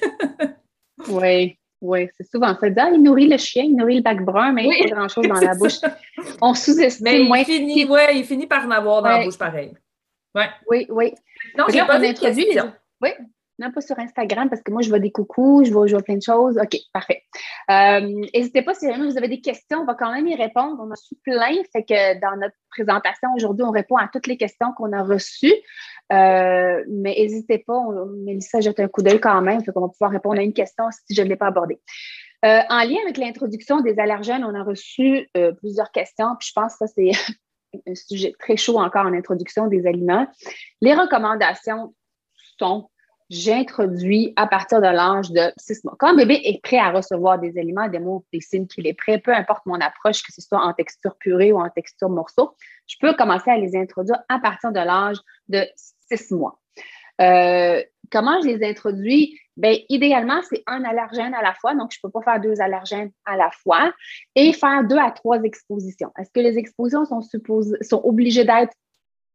oui. 1.10 1.58
Oui, 1.82 2.10
c'est 2.18 2.30
souvent 2.30 2.56
ça. 2.60 2.68
Ah, 2.78 2.90
il 2.94 3.02
nourrit 3.02 3.28
le 3.28 3.38
chien, 3.38 3.64
il 3.64 3.76
nourrit 3.76 3.98
le 3.98 4.02
bac 4.02 4.24
brun, 4.24 4.52
mais 4.52 4.64
il 4.66 4.70
n'y 4.70 4.86
a 4.86 4.90
pas 4.90 4.96
grand-chose 4.96 5.28
dans 5.28 5.40
la 5.40 5.56
bouche. 5.56 5.80
On 6.42 6.54
sous-estime 6.54 7.28
moins. 7.28 7.40
Il 7.40 7.46
finit, 7.46 7.86
ouais, 7.86 8.18
il 8.18 8.26
finit 8.26 8.48
par 8.48 8.66
en 8.66 8.72
avoir 8.72 9.02
dans 9.02 9.10
la 9.10 9.24
bouche 9.24 9.38
pareil. 9.38 9.74
Ouais. 10.36 10.50
Oui, 10.70 10.86
oui. 10.90 11.14
Non, 11.58 11.66
j'ai 11.70 11.80
pas 11.86 12.00
introduit 12.00 12.46
les... 12.46 12.62
Oui, 13.02 13.10
non, 13.60 13.72
pas 13.72 13.82
sur 13.82 14.00
Instagram 14.00 14.50
parce 14.50 14.62
que 14.62 14.72
moi, 14.72 14.82
je 14.82 14.88
vois 14.88 15.00
des 15.00 15.12
coucous, 15.12 15.66
je 15.66 15.74
vois, 15.74 15.86
je 15.86 15.98
plein 15.98 16.16
de 16.16 16.22
choses. 16.22 16.58
OK, 16.58 16.78
parfait. 16.94 17.24
Euh, 17.70 18.00
n'hésitez 18.34 18.62
pas 18.62 18.74
si 18.74 18.90
jamais 18.90 19.06
vous 19.06 19.18
avez 19.18 19.28
des 19.28 19.42
questions, 19.42 19.80
on 19.80 19.86
va 19.86 19.96
quand 19.96 20.14
même 20.14 20.28
y 20.28 20.36
répondre. 20.36 20.82
On 20.82 20.90
a 20.92 20.96
su 20.96 21.16
plein, 21.24 21.62
fait 21.74 21.84
que 21.84 22.20
dans 22.22 22.38
notre 22.38 22.56
présentation 22.72 23.30
aujourd'hui, 23.36 23.66
on 23.66 23.72
répond 23.72 23.98
à 23.98 24.08
toutes 24.12 24.28
les 24.28 24.38
questions 24.38 24.68
qu'on 24.78 24.94
a 24.94 25.04
reçues. 25.04 25.54
Euh, 26.14 26.84
mais 26.88 27.16
n'hésitez 27.20 27.60
pas, 27.60 27.78
on, 27.78 28.06
Mélissa 28.06 28.62
jette 28.62 28.80
un 28.80 28.88
coup 28.88 29.02
d'œil 29.02 29.20
quand 29.20 29.42
même, 29.42 29.62
fait 29.62 29.74
qu'on 29.74 29.82
va 29.82 29.90
pouvoir 29.90 30.12
répondre 30.12 30.40
à 30.40 30.44
une 30.44 30.54
question 30.54 30.86
si 30.92 31.14
je 31.14 31.22
ne 31.22 31.28
l'ai 31.28 31.36
pas 31.36 31.48
abordée. 31.48 31.82
Euh, 32.46 32.62
en 32.70 32.80
lien 32.86 32.98
avec 33.04 33.18
l'introduction 33.18 33.82
des 33.82 34.00
allergènes, 34.00 34.46
on 34.46 34.56
a 34.56 34.64
reçu 34.64 35.30
plusieurs 35.58 35.92
questions, 35.92 36.38
puis 36.40 36.48
je 36.48 36.54
pense 36.54 36.78
que 36.78 36.88
ça, 36.88 36.94
c'est 36.96 37.12
un 37.88 37.96
sujet 37.96 38.34
très 38.40 38.56
chaud 38.56 38.80
encore 38.80 39.06
en 39.06 39.14
introduction 39.14 39.68
des 39.68 39.86
aliments. 39.86 40.28
Les 40.82 40.94
recommandations 40.94 41.94
sont 42.58 42.90
j'introduis 43.30 44.34
à 44.36 44.48
partir 44.48 44.80
de 44.80 44.88
l'âge 44.88 45.30
de 45.32 45.52
6 45.58 45.84
mois. 45.84 45.96
Quand 46.00 46.08
un 46.08 46.16
bébé 46.16 46.42
est 46.44 46.62
prêt 46.64 46.80
à 46.80 46.92
recevoir 46.92 47.40
des 47.40 47.58
aliments, 47.60 47.88
des 47.88 48.00
mots, 48.00 48.26
des 48.34 48.42
signes 48.42 48.68
qu'il 48.68 48.88
est 48.88 48.94
prêt, 48.94 49.20
peu 49.20 49.34
importe 49.34 49.66
mon 49.66 49.80
approche, 49.80 50.24
que 50.24 50.34
ce 50.34 50.42
soit 50.42 50.60
en 50.60 50.74
texture 50.74 51.16
purée 51.18 51.52
ou 51.52 51.60
en 51.60 51.70
texture 51.70 52.10
morceau, 52.10 52.56
je 52.88 52.96
peux 53.00 53.14
commencer 53.14 53.52
à 53.52 53.58
les 53.58 53.76
introduire 53.76 54.20
à 54.30 54.40
partir 54.40 54.72
de 54.72 54.80
l'âge 54.80 55.18
de 55.48 55.64
six 56.12 56.34
mois. 56.34 56.60
Euh, 57.22 57.84
comment 58.12 58.42
je 58.42 58.48
les 58.48 58.68
introduis? 58.68 59.40
Bien, 59.58 59.76
idéalement, 59.90 60.42
c'est 60.50 60.64
un 60.68 60.84
allergène 60.84 61.34
à 61.34 61.42
la 61.42 61.54
fois, 61.54 61.76
donc 61.76 61.92
je 61.92 62.00
ne 62.02 62.08
peux 62.08 62.12
pas 62.12 62.32
faire 62.32 62.42
deux 62.42 62.62
allergènes 62.62 63.12
à 63.26 63.36
la 63.36 63.52
fois, 63.52 63.94
et 64.34 64.54
faire 64.54 64.86
deux 64.86 64.98
à 64.98 65.12
trois 65.12 65.42
expositions. 65.44 66.12
Est-ce 66.18 66.32
que 66.32 66.40
les 66.40 66.58
expositions 66.58 67.06
sont, 67.06 67.22
sont 67.22 68.02
obligées 68.04 68.46
d'être 68.46 68.74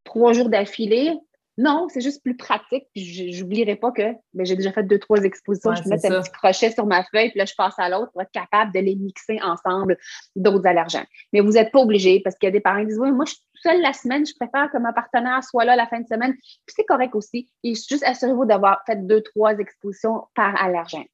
trois 0.03 0.33
jours 0.33 0.49
d'affilée? 0.49 1.13
Non, 1.57 1.87
c'est 1.89 2.01
juste 2.01 2.23
plus 2.23 2.37
pratique. 2.37 2.87
J'oublierai 2.97 3.77
pas 3.77 3.93
que 3.93 4.03
ben, 4.33 4.45
j'ai 4.45 4.57
déjà 4.57 4.73
fait 4.73 4.83
deux, 4.83 4.99
trois 4.99 5.23
expositions. 5.23 5.75
je 5.75 5.89
mets 5.89 6.05
un 6.07 6.21
petit 6.21 6.33
crochet 6.33 6.73
sur 6.73 6.87
ma 6.87 7.05
feuille, 7.05 7.31
puis 7.31 7.39
là, 7.39 7.45
je 7.45 7.55
passe 7.55 7.75
à 7.79 7.89
l'autre 7.89 8.11
pour 8.13 8.23
être 8.23 8.33
capable 8.33 8.73
de 8.73 8.81
les 8.81 8.97
mixer 8.97 9.41
ensemble 9.41 9.97
d'autres 10.35 10.67
allergènes. 10.67 11.07
Mais 11.33 11.41
vous 11.41 11.53
n'êtes 11.53 11.71
pas 11.71 11.81
obligé 11.81 12.21
parce 12.21 12.37
qu'il 12.37 12.49
y 12.49 12.49
a 12.49 12.53
des 12.53 12.61
parents 12.61 12.81
qui 12.81 12.87
disent 12.87 12.99
Oui, 12.99 13.13
moi, 13.13 13.25
je 13.25 13.35
seule 13.65 13.81
la 13.81 13.93
semaine, 13.93 14.27
je 14.27 14.35
préfère 14.35 14.71
que 14.71 14.79
ma 14.79 14.93
partenaire 14.93 15.43
soit 15.43 15.65
là 15.65 15.75
la 15.75 15.87
fin 15.87 16.01
de 16.01 16.07
semaine. 16.07 16.35
C'est 16.67 16.85
correct 16.85 17.15
aussi. 17.15 17.51
Et 17.63 17.75
juste 17.75 18.05
assurez-vous 18.05 18.45
d'avoir 18.45 18.83
fait 18.87 18.97
deux, 19.07 19.23
trois 19.23 19.57
expositions 19.59 20.25
par 20.35 20.63
allergène. 20.63 21.07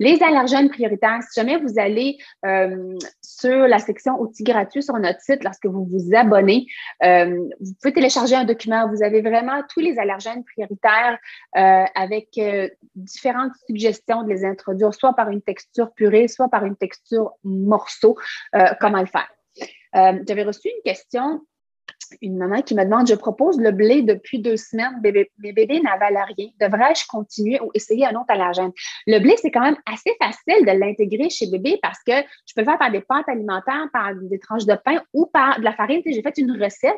Les 0.00 0.22
allergènes 0.22 0.70
prioritaires, 0.70 1.22
si 1.22 1.38
jamais 1.38 1.58
vous 1.58 1.78
allez 1.78 2.16
euh, 2.46 2.96
sur 3.22 3.68
la 3.68 3.78
section 3.78 4.18
outils 4.20 4.44
gratuits 4.44 4.82
sur 4.82 4.94
notre 4.98 5.20
site, 5.20 5.44
lorsque 5.44 5.66
vous 5.66 5.84
vous 5.84 6.14
abonnez, 6.14 6.66
euh, 7.04 7.48
vous 7.60 7.72
pouvez 7.80 7.92
télécharger 7.92 8.34
un 8.34 8.44
document. 8.44 8.88
Vous 8.88 9.02
avez 9.02 9.20
vraiment 9.20 9.62
tous 9.68 9.80
les 9.80 9.98
allergènes 9.98 10.44
prioritaires 10.44 11.18
euh, 11.56 11.84
avec 11.94 12.40
différentes 12.94 13.52
suggestions 13.66 14.22
de 14.22 14.30
les 14.30 14.44
introduire, 14.44 14.94
soit 14.94 15.12
par 15.12 15.28
une 15.30 15.42
texture 15.42 15.92
purée, 15.92 16.28
soit 16.28 16.48
par 16.48 16.64
une 16.64 16.76
texture 16.76 17.32
morceau, 17.44 18.16
comment 18.80 19.00
le 19.00 19.06
faire. 19.06 19.28
J'avais 19.92 20.44
reçu 20.44 20.68
une 20.68 20.82
question 20.84 21.42
une 22.22 22.36
maman 22.36 22.62
qui 22.62 22.74
me 22.74 22.84
demande 22.84 23.08
Je 23.08 23.14
propose 23.14 23.58
le 23.60 23.70
blé 23.70 24.02
depuis 24.02 24.40
deux 24.40 24.56
semaines, 24.56 25.00
bébé, 25.02 25.30
mes 25.38 25.52
bébés 25.52 25.80
n'avalent 25.80 26.24
rien. 26.36 26.48
Devrais-je 26.60 27.06
continuer 27.08 27.60
ou 27.60 27.70
essayer 27.74 28.06
un 28.06 28.14
autre 28.14 28.26
allergène? 28.28 28.72
Le 29.06 29.18
blé, 29.18 29.34
c'est 29.36 29.50
quand 29.50 29.62
même 29.62 29.76
assez 29.86 30.10
facile 30.20 30.64
de 30.66 30.78
l'intégrer 30.78 31.30
chez 31.30 31.46
bébé 31.50 31.78
parce 31.82 31.98
que 32.06 32.12
je 32.46 32.54
peux 32.54 32.62
le 32.62 32.66
faire 32.66 32.78
par 32.78 32.90
des 32.90 33.00
pâtes 33.00 33.28
alimentaires, 33.28 33.88
par 33.92 34.14
des 34.14 34.38
tranches 34.38 34.66
de 34.66 34.74
pain 34.74 35.02
ou 35.12 35.26
par 35.26 35.58
de 35.58 35.64
la 35.64 35.72
farine. 35.72 36.02
J'ai 36.04 36.22
fait 36.22 36.38
une 36.38 36.62
recette 36.62 36.96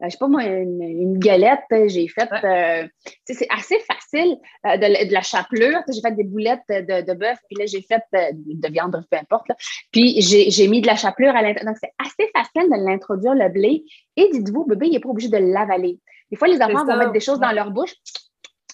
je 0.00 0.04
euh, 0.04 0.08
je 0.08 0.10
sais 0.10 0.18
pas 0.18 0.28
moi, 0.28 0.44
une, 0.44 1.18
galette, 1.18 1.64
j'ai 1.86 2.08
fait, 2.08 2.28
euh, 2.44 2.86
c'est 3.24 3.48
assez 3.50 3.78
facile 3.80 4.36
euh, 4.66 4.76
de, 4.76 5.12
la 5.12 5.22
chapelure. 5.22 5.80
J'ai 5.92 6.00
fait 6.00 6.14
des 6.14 6.24
boulettes 6.24 6.60
de, 6.68 7.04
de 7.04 7.14
bœuf, 7.14 7.38
puis 7.48 7.58
là, 7.58 7.66
j'ai 7.66 7.82
fait 7.82 8.02
de 8.12 8.72
viande, 8.72 9.02
peu 9.10 9.16
importe. 9.16 9.46
Puis 9.92 10.20
j'ai 10.20 10.68
mis 10.68 10.80
de 10.80 10.86
la 10.86 10.96
chapelure 10.96 11.34
à 11.34 11.42
l'intérieur. 11.42 11.72
Donc, 11.72 11.76
c'est 11.80 11.92
assez 11.98 12.30
facile 12.34 12.70
de 12.70 12.84
l'introduire, 12.84 13.34
le 13.34 13.48
blé. 13.48 13.84
Et 14.16 14.28
dites-vous, 14.32 14.64
bébé, 14.66 14.86
il 14.86 14.92
n'est 14.92 15.00
pas 15.00 15.08
obligé 15.08 15.28
de 15.28 15.38
l'avaler. 15.38 15.98
Des 16.30 16.36
fois, 16.36 16.48
les 16.48 16.60
enfants 16.60 16.84
vont 16.84 16.96
mettre 16.96 17.12
des 17.12 17.20
choses 17.20 17.40
dans 17.40 17.52
leur 17.52 17.70
bouche, 17.70 17.94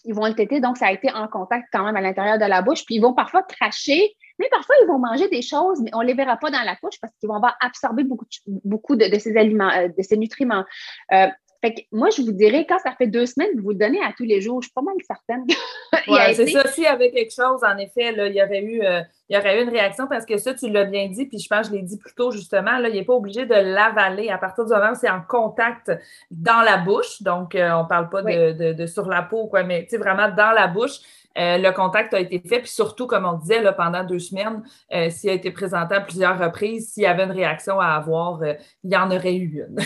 ils 0.05 0.14
vont 0.14 0.27
le 0.27 0.35
têter, 0.35 0.61
donc 0.61 0.77
ça 0.77 0.87
a 0.87 0.92
été 0.92 1.12
en 1.12 1.29
contact 1.29 1.68
quand 1.72 1.85
même 1.85 1.96
à 1.96 2.00
l'intérieur 2.00 2.38
de 2.38 2.44
la 2.44 2.62
bouche. 2.62 2.85
Puis 2.85 2.96
ils 2.96 3.00
vont 3.00 3.14
parfois 3.14 3.42
cracher 3.42 4.14
mais 4.38 4.49
parfois, 4.51 4.75
ils 4.83 4.87
vont 4.87 4.99
manger 4.99 5.29
des 5.29 5.42
choses, 5.42 5.81
mais 5.83 5.90
on 5.95 6.01
ne 6.01 6.07
les 6.07 6.14
verra 6.14 6.37
pas 6.37 6.51
dans 6.51 6.62
la 6.64 6.77
couche 6.77 6.99
parce 7.01 7.12
qu'ils 7.18 7.29
vont 7.29 7.37
avoir 7.37 7.57
absorbé 7.61 8.05
beaucoup, 8.05 8.27
beaucoup 8.47 8.97
de, 8.97 9.05
ces 9.18 9.37
aliments, 9.37 9.71
euh, 9.71 9.88
de 9.88 10.03
ces 10.03 10.16
nutriments. 10.16 10.64
Euh, 11.12 11.27
fait 11.64 11.75
que 11.75 11.81
moi, 11.92 12.11
je 12.11 12.23
vous 12.23 12.33
dirais, 12.33 12.66
quand 12.68 12.79
ça 12.81 12.92
fait 12.99 13.07
deux 13.07 13.25
semaines 13.25 13.51
que 13.55 13.62
vous 13.62 13.71
le 13.71 13.77
donnez 13.77 14.03
à 14.03 14.12
tous 14.16 14.25
les 14.25 14.40
jours, 14.40 14.61
je 14.61 14.66
suis 14.66 14.73
pas 14.73 14.83
mal 14.83 14.97
certaine. 15.07 15.45
oui, 16.09 16.35
c'est 16.35 16.49
ça. 16.49 16.66
Si 16.66 16.85
avec 16.85 17.14
quelque 17.14 17.33
chose, 17.33 17.61
en 17.62 17.79
effet, 17.79 18.11
là, 18.11 18.27
il 18.27 18.35
y 18.35 18.40
avait 18.40 18.62
eu, 18.62 18.83
euh, 18.83 19.01
il 19.29 19.37
y 19.37 19.38
aurait 19.38 19.61
eu 19.61 19.62
une 19.62 19.71
réaction 19.71 20.09
parce 20.09 20.27
que 20.27 20.38
ça, 20.38 20.55
tu 20.55 20.68
l'as 20.68 20.87
bien 20.87 21.09
dit, 21.09 21.27
puis 21.27 21.38
je 21.38 21.49
pense 21.49 21.68
que 21.68 21.75
je 21.75 21.79
l'ai 21.79 21.87
dit 21.87 21.99
plus 21.99 22.14
tôt, 22.14 22.33
justement, 22.33 22.79
là, 22.79 22.88
il 22.88 22.95
n'est 22.95 23.05
pas 23.05 23.14
obligé 23.14 23.47
de 23.47 23.55
l'avaler 23.55 24.29
à 24.29 24.38
partir 24.38 24.64
du 24.64 24.73
moment 24.73 24.90
où 24.90 24.97
c'est 24.97 25.11
en 25.11 25.21
contact 25.21 25.92
dans 26.33 26.62
la 26.62 26.79
bouche. 26.79 27.23
Donc, 27.23 27.53
on 27.55 27.83
ne 27.83 27.88
parle 27.88 28.11
pas 28.11 28.23
de, 28.23 28.73
de, 28.73 28.87
sur 28.87 29.07
la 29.07 29.23
peau, 29.23 29.47
quoi, 29.47 29.62
mais 29.62 29.87
vraiment 29.92 30.31
dans 30.31 30.51
la 30.51 30.66
bouche. 30.66 30.99
Euh, 31.38 31.59
le 31.59 31.73
contact 31.73 32.14
a 32.14 32.21
été 32.21 32.40
fait, 32.40 32.61
puis 32.61 32.71
surtout, 32.71 33.07
comme 33.07 33.25
on 33.25 33.35
disait, 33.35 33.62
là, 33.62 33.73
pendant 33.73 34.05
deux 34.05 34.18
semaines, 34.18 34.62
euh, 34.92 35.11
s'il 35.11 35.31
a 35.31 35.33
été 35.33 35.51
présenté 35.51 35.95
à 35.95 36.01
plusieurs 36.01 36.38
reprises, 36.38 36.92
s'il 36.92 37.05
y 37.05 37.07
avait 37.07 37.25
une 37.25 37.33
réaction 37.33 37.81
à 37.81 37.88
avoir, 37.88 38.42
euh, 38.42 38.55
il 38.85 38.92
y 38.92 38.97
en 38.97 39.11
aurait 39.11 39.35
eu 39.35 39.64
une. 39.66 39.79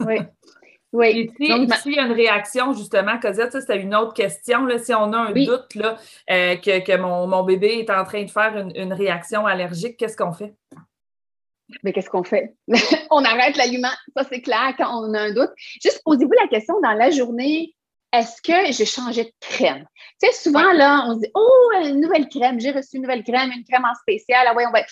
oui. 0.06 0.18
Oui. 0.92 1.30
s'il 1.38 1.94
y 1.94 1.98
a 1.98 2.04
une 2.04 2.12
réaction, 2.12 2.74
justement, 2.74 3.18
Cosette, 3.18 3.52
ça, 3.52 3.62
c'était 3.62 3.80
une 3.80 3.94
autre 3.94 4.12
question. 4.12 4.66
Là, 4.66 4.78
si 4.78 4.92
on 4.92 5.14
a 5.14 5.18
un 5.18 5.32
doute 5.32 5.74
là, 5.74 5.96
que, 6.28 6.96
mon, 6.98 7.42
bébé 7.44 7.78
est 7.78 7.90
en 7.90 8.04
train 8.04 8.24
de 8.24 8.30
faire 8.30 8.54
une, 8.58 8.92
réaction 8.92 9.46
allergique, 9.46 9.96
qu'est-ce 9.96 10.18
qu'on 10.18 10.32
fait? 10.32 10.52
Mais 11.82 11.94
qu'est-ce 11.94 12.10
qu'on 12.10 12.24
fait? 12.24 12.54
on 13.10 13.24
arrête 13.24 13.56
l'aliment, 13.56 13.88
ça 14.14 14.24
c'est 14.28 14.42
clair 14.42 14.74
quand 14.76 15.02
on 15.02 15.14
a 15.14 15.20
un 15.22 15.32
doute. 15.32 15.52
Juste 15.82 16.02
posez-vous 16.04 16.34
la 16.38 16.48
question 16.48 16.78
dans 16.82 16.92
la 16.92 17.10
journée, 17.10 17.74
est-ce 18.12 18.42
que 18.42 18.72
j'ai 18.72 18.84
changé 18.84 19.24
de 19.24 19.32
crème? 19.40 19.86
Tu 20.22 20.28
sais, 20.28 20.32
souvent, 20.32 20.72
là, 20.72 21.04
on 21.08 21.14
se 21.14 21.20
dit, 21.20 21.30
oh, 21.34 21.70
une 21.84 22.00
nouvelle 22.00 22.28
crème, 22.28 22.60
j'ai 22.60 22.70
reçu 22.70 22.96
une 22.96 23.02
nouvelle 23.02 23.24
crème, 23.24 23.50
une 23.50 23.64
crème 23.64 23.84
en 23.84 23.94
spécial. 23.94 24.46
Ah 24.48 24.54
ouais, 24.54 24.66
on 24.66 24.72
va. 24.72 24.82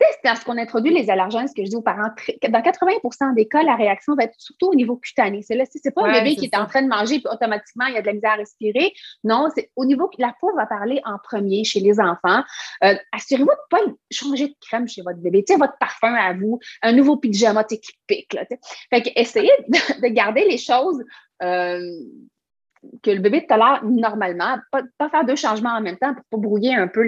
C'est 0.00 0.18
parce 0.22 0.42
qu'on 0.42 0.58
introduit 0.58 0.92
les 0.92 1.10
allergènes, 1.10 1.46
ce 1.46 1.54
que 1.54 1.64
je 1.64 1.70
dis 1.70 1.76
aux 1.76 1.82
parents. 1.82 2.10
Dans 2.48 2.60
80% 2.60 3.34
des 3.34 3.46
cas, 3.46 3.62
la 3.62 3.76
réaction 3.76 4.14
va 4.14 4.24
être 4.24 4.34
surtout 4.36 4.68
au 4.68 4.74
niveau 4.74 4.96
cutané. 4.96 5.42
C'est 5.42 5.54
là, 5.54 5.64
c'est 5.70 5.94
pas 5.94 6.06
un 6.06 6.12
bébé 6.12 6.34
qui 6.34 6.46
est 6.46 6.56
en 6.56 6.66
train 6.66 6.82
de 6.82 6.88
manger 6.88 7.16
et 7.16 7.28
automatiquement 7.30 7.86
il 7.86 7.94
y 7.94 7.96
a 7.96 8.02
de 8.02 8.06
la 8.06 8.12
misère 8.14 8.32
à 8.32 8.36
respirer. 8.36 8.92
Non, 9.22 9.48
c'est 9.54 9.70
au 9.76 9.84
niveau 9.84 10.08
que 10.08 10.20
la 10.20 10.34
peau 10.40 10.50
va 10.56 10.66
parler 10.66 11.00
en 11.04 11.18
premier 11.22 11.62
chez 11.64 11.80
les 11.80 12.00
enfants. 12.00 12.42
Euh, 12.84 12.94
assurez-vous 13.12 13.44
de 13.44 13.50
ne 13.50 13.86
pas 13.86 13.92
changer 14.10 14.48
de 14.48 14.54
crème 14.60 14.88
chez 14.88 15.02
votre 15.02 15.18
bébé. 15.18 15.44
Tu 15.46 15.52
sais, 15.52 15.58
votre 15.58 15.78
parfum 15.78 16.14
à 16.14 16.32
vous, 16.32 16.58
un 16.82 16.92
nouveau 16.92 17.16
pyjama 17.16 17.64
typique. 17.64 18.32
Là, 18.34 18.44
fait 18.90 19.02
que 19.02 19.10
essayez 19.14 19.52
de 19.68 20.08
garder 20.08 20.44
les 20.48 20.58
choses 20.58 21.02
que 21.40 23.10
le 23.10 23.20
bébé 23.20 23.46
tolère 23.46 23.84
normalement, 23.84 24.58
pas, 24.70 25.08
faire 25.08 25.24
deux 25.24 25.36
changements 25.36 25.76
en 25.76 25.80
même 25.80 25.98
temps 25.98 26.14
pour 26.14 26.24
pas 26.30 26.48
brouiller 26.48 26.74
un 26.74 26.88
peu 26.88 27.02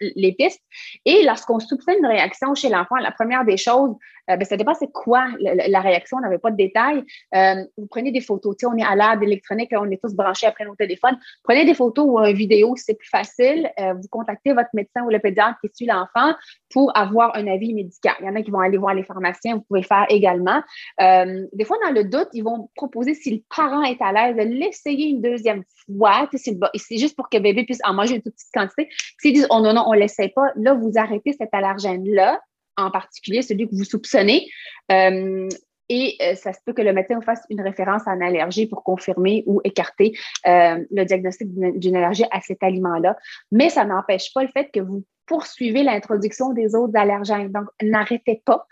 les 0.00 0.32
pistes. 0.32 0.62
Et 1.04 1.22
lorsqu'on 1.24 1.58
soupçonne 1.58 1.96
une 1.98 2.06
réaction 2.06 2.54
chez 2.54 2.68
l'enfant, 2.68 2.96
la 2.96 3.12
première 3.12 3.44
des 3.44 3.56
choses, 3.56 3.94
euh, 4.30 4.36
ben, 4.36 4.44
ça 4.44 4.56
dépend 4.56 4.74
c'est 4.74 4.90
quoi 4.92 5.28
la, 5.38 5.80
réaction, 5.80 6.18
on 6.18 6.20
n'avait 6.20 6.38
pas 6.38 6.50
de 6.50 6.56
détails. 6.56 7.04
Euh, 7.34 7.64
vous 7.76 7.86
prenez 7.86 8.10
des 8.10 8.20
photos, 8.20 8.56
on 8.64 8.76
est 8.76 8.84
à 8.84 8.96
l'ère 8.96 9.18
d'électronique, 9.18 9.70
on 9.72 9.90
est 9.90 10.00
tous 10.02 10.14
branchés 10.14 10.46
après 10.46 10.64
nos 10.64 10.74
téléphones. 10.74 11.16
Prenez 11.44 11.64
des 11.64 11.74
photos 11.74 12.06
ou 12.08 12.18
une 12.18 12.36
vidéo, 12.36 12.74
c'est 12.76 12.94
plus 12.94 13.08
facile. 13.08 13.70
Euh, 13.78 13.94
vous 13.94 14.08
contactez 14.10 14.52
votre 14.52 14.70
médecin 14.74 15.02
ou 15.04 15.10
le 15.10 15.18
pédiatre 15.18 15.58
qui 15.60 15.70
suit 15.74 15.86
l'enfant 15.86 16.34
pour 16.70 16.96
avoir 16.96 17.36
un 17.36 17.46
avis 17.46 17.72
médical. 17.74 18.14
Il 18.20 18.26
y 18.26 18.28
en 18.28 18.34
a 18.34 18.42
qui 18.42 18.50
vont 18.50 18.60
aller 18.60 18.78
voir 18.78 18.94
les 18.94 19.04
pharmaciens, 19.04 19.56
vous 19.56 19.64
pouvez 19.68 19.82
faire 19.82 20.06
également. 20.08 20.62
des 20.98 21.64
fois, 21.64 21.76
dans 21.84 21.92
le 21.92 22.04
doute, 22.04 22.28
ils 22.32 22.42
vont 22.42 22.68
proposer, 22.74 23.14
si 23.14 23.30
le 23.30 23.42
parent 23.54 23.82
est 23.82 24.00
à 24.00 24.12
l'aise, 24.12 24.36
de 24.36 24.42
l'essayer 24.42 25.08
une 25.08 25.22
deuxième 25.22 25.62
fois. 25.86 26.28
C'est 26.32 26.98
juste 26.98 27.16
pour 27.16 27.28
que 27.28 27.38
bébé 27.38 27.64
puisse 27.64 27.80
en 27.84 27.94
manger 27.94 28.16
une 28.16 28.22
toute 28.22 28.34
petite 28.34 28.52
quantité. 28.52 28.88
S'ils 29.18 29.34
disent, 29.34 29.46
oh 29.50 29.60
non, 29.60 29.72
non, 29.72 29.84
on 29.86 29.94
ne 29.94 30.00
l'essaie 30.00 30.28
pas, 30.28 30.52
là, 30.56 30.74
vous 30.74 30.92
arrêtez 30.96 31.32
cet 31.32 31.54
allergène-là 31.54 32.40
en 32.76 32.90
particulier, 32.90 33.40
celui 33.42 33.68
que 33.68 33.74
vous 33.74 33.84
soupçonnez. 33.84 34.46
Euh, 34.92 35.48
et 35.88 36.16
euh, 36.20 36.34
ça 36.34 36.52
se 36.52 36.58
peut 36.66 36.72
que 36.72 36.82
le 36.82 36.92
médecin 36.92 37.20
fasse 37.20 37.42
une 37.48 37.60
référence 37.60 38.06
à 38.06 38.12
une 38.12 38.22
allergie 38.22 38.66
pour 38.66 38.82
confirmer 38.82 39.44
ou 39.46 39.60
écarter 39.62 40.18
euh, 40.46 40.84
le 40.90 41.04
diagnostic 41.04 41.48
d'une 41.54 41.96
allergie 41.96 42.24
à 42.32 42.40
cet 42.40 42.62
aliment-là. 42.62 43.16
Mais 43.52 43.70
ça 43.70 43.84
n'empêche 43.84 44.34
pas 44.34 44.42
le 44.42 44.48
fait 44.48 44.68
que 44.72 44.80
vous 44.80 45.04
poursuivez 45.26 45.84
l'introduction 45.84 46.52
des 46.52 46.74
autres 46.74 46.96
allergènes. 46.96 47.52
Donc, 47.52 47.66
n'arrêtez 47.82 48.42
pas, 48.44 48.66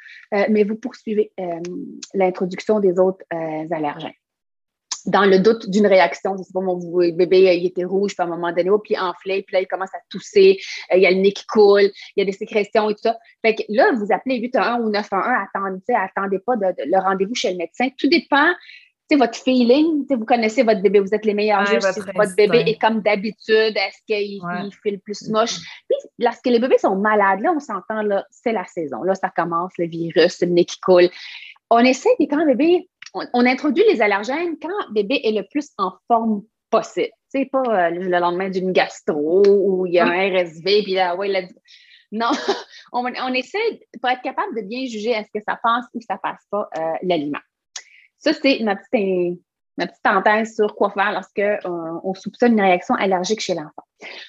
mais 0.49 0.63
vous 0.63 0.77
poursuivez 0.77 1.33
l'introduction 2.15 2.79
des 2.79 3.01
autres 3.01 3.25
allergènes 3.33 4.13
dans 5.07 5.25
le 5.25 5.39
doute 5.39 5.69
d'une 5.69 5.87
réaction. 5.87 6.37
C'est 6.37 6.53
pas 6.53 6.61
mon 6.61 6.79
bébé, 7.13 7.57
il 7.57 7.67
était 7.67 7.85
rouge, 7.85 8.15
puis 8.15 8.23
à 8.23 8.25
un 8.25 8.31
moment 8.31 8.53
donné, 8.53 8.71
oh, 8.71 8.79
puis 8.79 8.95
il 8.95 9.01
enflait, 9.01 9.43
puis 9.43 9.55
là, 9.55 9.61
il 9.61 9.67
commence 9.67 9.95
à 9.95 9.99
tousser, 10.11 10.59
euh, 10.93 10.97
il 10.97 11.03
y 11.03 11.07
a 11.07 11.11
le 11.11 11.19
nez 11.19 11.33
qui 11.33 11.47
coule, 11.47 11.91
il 12.17 12.21
y 12.21 12.23
a 12.23 12.25
des 12.25 12.33
sécrétions 12.33 12.91
et 12.91 12.95
tout 12.95 13.03
ça. 13.03 13.17
Fait 13.43 13.55
que 13.55 13.63
là, 13.69 13.93
vous 13.95 14.07
appelez 14.11 14.37
811 14.37 14.87
ou 14.87 14.91
911, 14.91 15.25
attendez, 15.55 15.81
attendez 15.95 16.39
pas 16.39 16.57
de, 16.57 16.75
le 16.85 16.99
rendez-vous 16.99 17.35
chez 17.35 17.51
le 17.51 17.59
médecin. 17.59 17.89
Tout 17.99 18.09
dépend 18.09 18.53
c'est 19.11 19.17
votre 19.17 19.37
feeling, 19.37 20.07
vous 20.09 20.25
connaissez 20.25 20.63
votre 20.63 20.81
bébé, 20.81 21.01
vous 21.01 21.15
êtes 21.15 21.27
les 21.27 21.35
meilleurs 21.35 21.67
juges. 21.67 21.83
Si 21.83 22.01
votre 22.15 22.35
bébé 22.37 22.65
est 22.67 22.81
comme 22.81 23.01
d'habitude, 23.01 23.77
est-ce 23.77 23.99
qu'il 24.07 24.41
fait 24.83 24.93
le 24.93 24.99
plus 24.99 25.29
moche? 25.29 25.59
Puis, 25.89 25.99
lorsque 26.19 26.47
les 26.47 26.59
bébés 26.59 26.79
sont 26.79 26.97
malades, 26.97 27.41
là, 27.41 27.53
on 27.55 27.61
s'entend, 27.61 28.03
là, 28.03 28.25
c'est 28.31 28.53
la 28.53 28.65
saison. 28.65 29.03
Là, 29.03 29.15
ça 29.15 29.29
commence, 29.29 29.73
le 29.79 29.87
virus, 29.87 30.41
le 30.41 30.49
nez 30.49 30.65
qui 30.65 30.81
coule. 30.81 31.11
On 31.71 31.81
essaie, 31.81 32.11
puis 32.17 32.29
quand 32.29 32.45
le 32.45 32.55
bébé 32.55 32.89
on, 33.15 33.47
introduit 33.47 33.85
les 33.89 34.03
allergènes 34.03 34.57
quand 34.61 34.93
bébé 34.93 35.21
est 35.25 35.33
le 35.33 35.47
plus 35.51 35.71
en 35.79 35.93
forme 36.09 36.43
possible. 36.71 37.11
C'est 37.29 37.47
pas 37.47 37.63
euh, 37.63 37.91
le 37.91 38.19
lendemain 38.19 38.51
d'une 38.51 38.73
gastro 38.73 39.43
ou 39.47 39.87
il 39.87 39.95
y 39.95 39.99
a 39.99 40.07
un 40.07 40.29
RSV, 40.31 40.83
puis 40.83 40.95
là, 40.95 41.17
ouais, 41.17 41.49
non, 42.13 42.31
on, 42.93 43.35
essaie 43.35 43.81
pour 44.01 44.11
être 44.11 44.23
capable 44.23 44.55
de 44.57 44.63
bien 44.63 44.87
juger 44.87 45.11
est-ce 45.11 45.31
que 45.35 45.43
ça 45.47 45.59
passe 45.63 45.85
ou 45.95 46.01
ça 46.01 46.17
passe 46.17 46.43
pas 46.51 46.69
euh, 46.79 46.93
l'aliment. 47.03 47.41
Ça, 48.19 48.33
c'est 48.33 48.61
ma 48.63 48.77
petite, 48.77 49.41
ma 49.77 49.87
petite 49.87 50.55
sur 50.55 50.75
quoi 50.75 50.91
faire 50.91 51.13
lorsque 51.13 51.39
euh, 51.39 51.59
on 52.05 52.15
soupçonne 52.15 52.53
une 52.53 52.61
réaction 52.61 52.95
allergique 52.95 53.41
chez 53.41 53.55
l'enfant. 53.55 53.85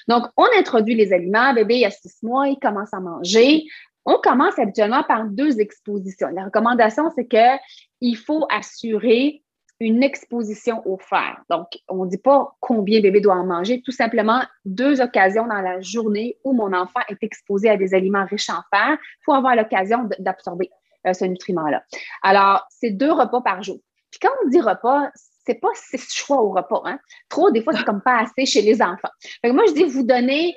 Donc, 0.08 0.26
on 0.36 0.46
introduit 0.58 0.96
les 0.96 1.14
aliments, 1.14 1.54
bébé 1.54 1.78
il 1.78 1.86
a 1.86 1.92
six 1.92 2.22
mois, 2.24 2.48
il 2.48 2.58
commence 2.60 2.94
à 2.94 3.00
manger. 3.00 3.64
On 4.06 4.18
commence 4.18 4.58
habituellement 4.60 5.04
par 5.04 5.26
deux 5.26 5.60
expositions. 5.60 6.28
La 6.30 6.46
recommandation, 6.46 7.10
c'est 7.16 7.28
qu'il 7.28 8.18
faut 8.18 8.46
assurer 8.52 9.42
une 9.80 10.04
exposition 10.04 10.82
au 10.88 10.98
fer. 10.98 11.42
Donc, 11.50 11.68
on 11.90 12.06
ne 12.06 12.10
dit 12.10 12.18
pas 12.18 12.56
combien 12.62 13.02
bébé 13.02 13.20
doit 13.20 13.36
en 13.36 13.46
manger, 13.46 13.82
tout 13.82 13.92
simplement 13.92 14.42
deux 14.64 15.02
occasions 15.02 15.48
dans 15.48 15.62
la 15.62 15.82
journée 15.82 16.38
où 16.44 16.54
mon 16.54 16.72
enfant 16.72 17.02
est 17.10 17.22
exposé 17.22 17.70
à 17.70 17.76
des 17.76 17.94
aliments 17.94 18.26
riches 18.26 18.50
en 18.50 18.62
fer 18.74 18.98
pour 19.26 19.36
avoir 19.36 19.56
l'occasion 19.56 20.10
d'absorber 20.20 20.70
euh, 21.08 21.14
ce 21.14 21.26
nutriment-là. 21.26 21.84
Alors, 22.24 22.66
c'est 22.70 22.92
deux 22.92 23.12
repas 23.12 23.42
par 23.42 23.64
jour. 23.64 23.80
Puis 24.12 24.20
quand 24.22 24.32
on 24.46 24.50
dit 24.50 24.62
repas, 24.62 25.10
c'est 25.46 25.60
pas 25.60 25.70
six 25.74 26.14
choix 26.14 26.42
au 26.42 26.52
repas. 26.52 26.82
Hein? 26.86 27.00
Trop, 27.28 27.52
des 27.52 27.62
fois, 27.62 27.74
c'est 27.74 27.84
comme 27.84 28.02
pas 28.02 28.20
assez 28.20 28.46
chez 28.46 28.62
les 28.62 28.82
enfants. 28.82 29.10
moi, 29.44 29.64
je 29.68 29.74
dis, 29.74 29.84
vous 29.84 30.04
donnez 30.04 30.56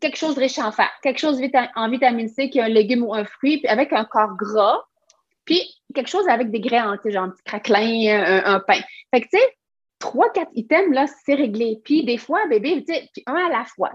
quelque 0.00 0.16
chose 0.16 0.34
de 0.34 0.40
riche 0.40 0.58
en 0.58 0.72
fer, 0.72 0.90
quelque 1.02 1.18
chose 1.18 1.40
en 1.76 1.90
vitamine 1.90 2.28
C 2.28 2.50
qui 2.50 2.58
est 2.58 2.62
un 2.62 2.68
légume 2.68 3.04
ou 3.04 3.14
un 3.14 3.24
fruit, 3.24 3.58
puis 3.58 3.68
avec 3.68 3.92
un 3.92 4.04
corps 4.04 4.36
gras, 4.36 4.82
puis 5.44 5.62
quelque 5.94 6.08
chose 6.08 6.28
avec 6.28 6.50
des 6.50 6.60
grains 6.60 6.98
genre 7.06 7.24
un 7.24 7.30
petit 7.30 7.42
craquelin, 7.44 8.42
un, 8.44 8.60
pain. 8.60 8.80
Fait 9.10 9.22
que, 9.22 9.28
tu 9.28 9.38
sais, 9.38 9.56
trois, 9.98 10.30
quatre 10.30 10.50
items, 10.54 10.94
là, 10.94 11.06
c'est 11.24 11.34
réglé. 11.34 11.80
Puis 11.84 12.04
des 12.04 12.18
fois, 12.18 12.46
bébé, 12.48 12.84
tu 12.86 12.94
sais, 12.94 13.08
un 13.26 13.34
à 13.34 13.48
la 13.48 13.64
fois. 13.64 13.92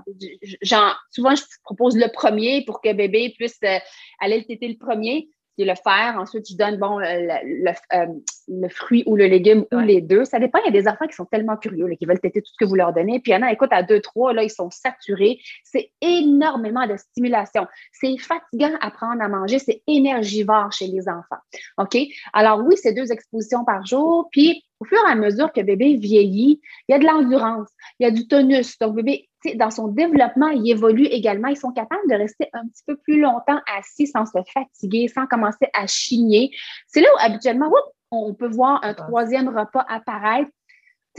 Genre, 0.61 0.95
souvent, 1.11 1.35
je 1.35 1.43
propose 1.63 1.95
le 1.95 2.11
premier 2.11 2.63
pour 2.65 2.81
que 2.81 2.91
bébé 2.93 3.33
puisse 3.37 3.59
euh, 3.63 3.77
aller 4.19 4.39
le 4.39 4.45
téter 4.45 4.67
le 4.67 4.77
premier 4.77 5.29
c'est 5.57 5.65
le 5.65 5.75
fer. 5.75 6.15
Ensuite, 6.17 6.49
je 6.49 6.55
donne 6.55 6.77
bon, 6.77 6.99
le, 6.99 7.71
euh, 7.93 8.05
le, 8.47 8.69
fruit 8.69 9.03
ou 9.05 9.15
le 9.15 9.25
légume 9.25 9.65
ou 9.71 9.79
les 9.79 10.01
deux. 10.01 10.25
Ça 10.25 10.39
dépend. 10.39 10.59
Il 10.65 10.73
y 10.73 10.77
a 10.77 10.81
des 10.81 10.87
enfants 10.87 11.07
qui 11.07 11.15
sont 11.15 11.25
tellement 11.25 11.57
curieux, 11.57 11.87
qui 11.99 12.05
veulent 12.05 12.19
têter 12.19 12.41
tout 12.41 12.51
ce 12.51 12.63
que 12.63 12.67
vous 12.67 12.75
leur 12.75 12.93
donnez. 12.93 13.19
Puis 13.19 13.31
il 13.31 13.35
y 13.35 13.37
en 13.37 13.43
a, 13.43 13.51
écoute, 13.51 13.71
à 13.71 13.83
deux, 13.83 14.01
trois, 14.01 14.33
là, 14.33 14.43
ils 14.43 14.49
sont 14.49 14.69
saturés. 14.69 15.39
C'est 15.63 15.91
énormément 16.01 16.87
de 16.87 16.97
stimulation. 16.97 17.67
C'est 17.91 18.17
fatigant 18.17 18.75
à 18.81 18.91
prendre 18.91 19.21
à 19.21 19.27
manger. 19.27 19.59
C'est 19.59 19.81
énergivore 19.87 20.71
chez 20.71 20.87
les 20.87 21.07
enfants. 21.07 21.41
OK? 21.77 21.97
Alors 22.33 22.59
oui, 22.65 22.75
c'est 22.77 22.93
deux 22.93 23.11
expositions 23.11 23.65
par 23.65 23.85
jour. 23.85 24.29
Puis 24.31 24.63
au 24.79 24.85
fur 24.85 24.99
et 25.07 25.11
à 25.11 25.15
mesure 25.15 25.53
que 25.53 25.61
bébé 25.61 25.95
vieillit, 25.95 26.59
il 26.87 26.91
y 26.91 26.95
a 26.95 26.99
de 26.99 27.05
l'endurance, 27.05 27.69
il 27.99 28.03
y 28.03 28.05
a 28.05 28.11
du 28.11 28.27
tonus. 28.27 28.77
Donc, 28.79 28.95
bébé, 28.95 29.29
dans 29.55 29.71
son 29.71 29.87
développement, 29.87 30.47
il 30.47 30.69
évolue 30.69 31.05
également. 31.05 31.47
Ils 31.47 31.57
sont 31.57 31.71
capables 31.71 32.09
de 32.09 32.15
rester 32.15 32.49
un 32.53 32.67
petit 32.67 32.83
peu 32.85 32.95
plus 32.97 33.19
longtemps 33.19 33.59
assis 33.77 34.07
sans 34.07 34.25
se 34.25 34.37
fatiguer, 34.53 35.07
sans 35.07 35.27
commencer 35.27 35.67
à 35.73 35.87
chigner. 35.87 36.51
C'est 36.87 37.01
là 37.01 37.07
où 37.13 37.17
habituellement, 37.19 37.71
on 38.11 38.33
peut 38.33 38.47
voir 38.47 38.83
un 38.83 38.93
troisième 38.93 39.49
repas 39.49 39.85
apparaître. 39.87 40.49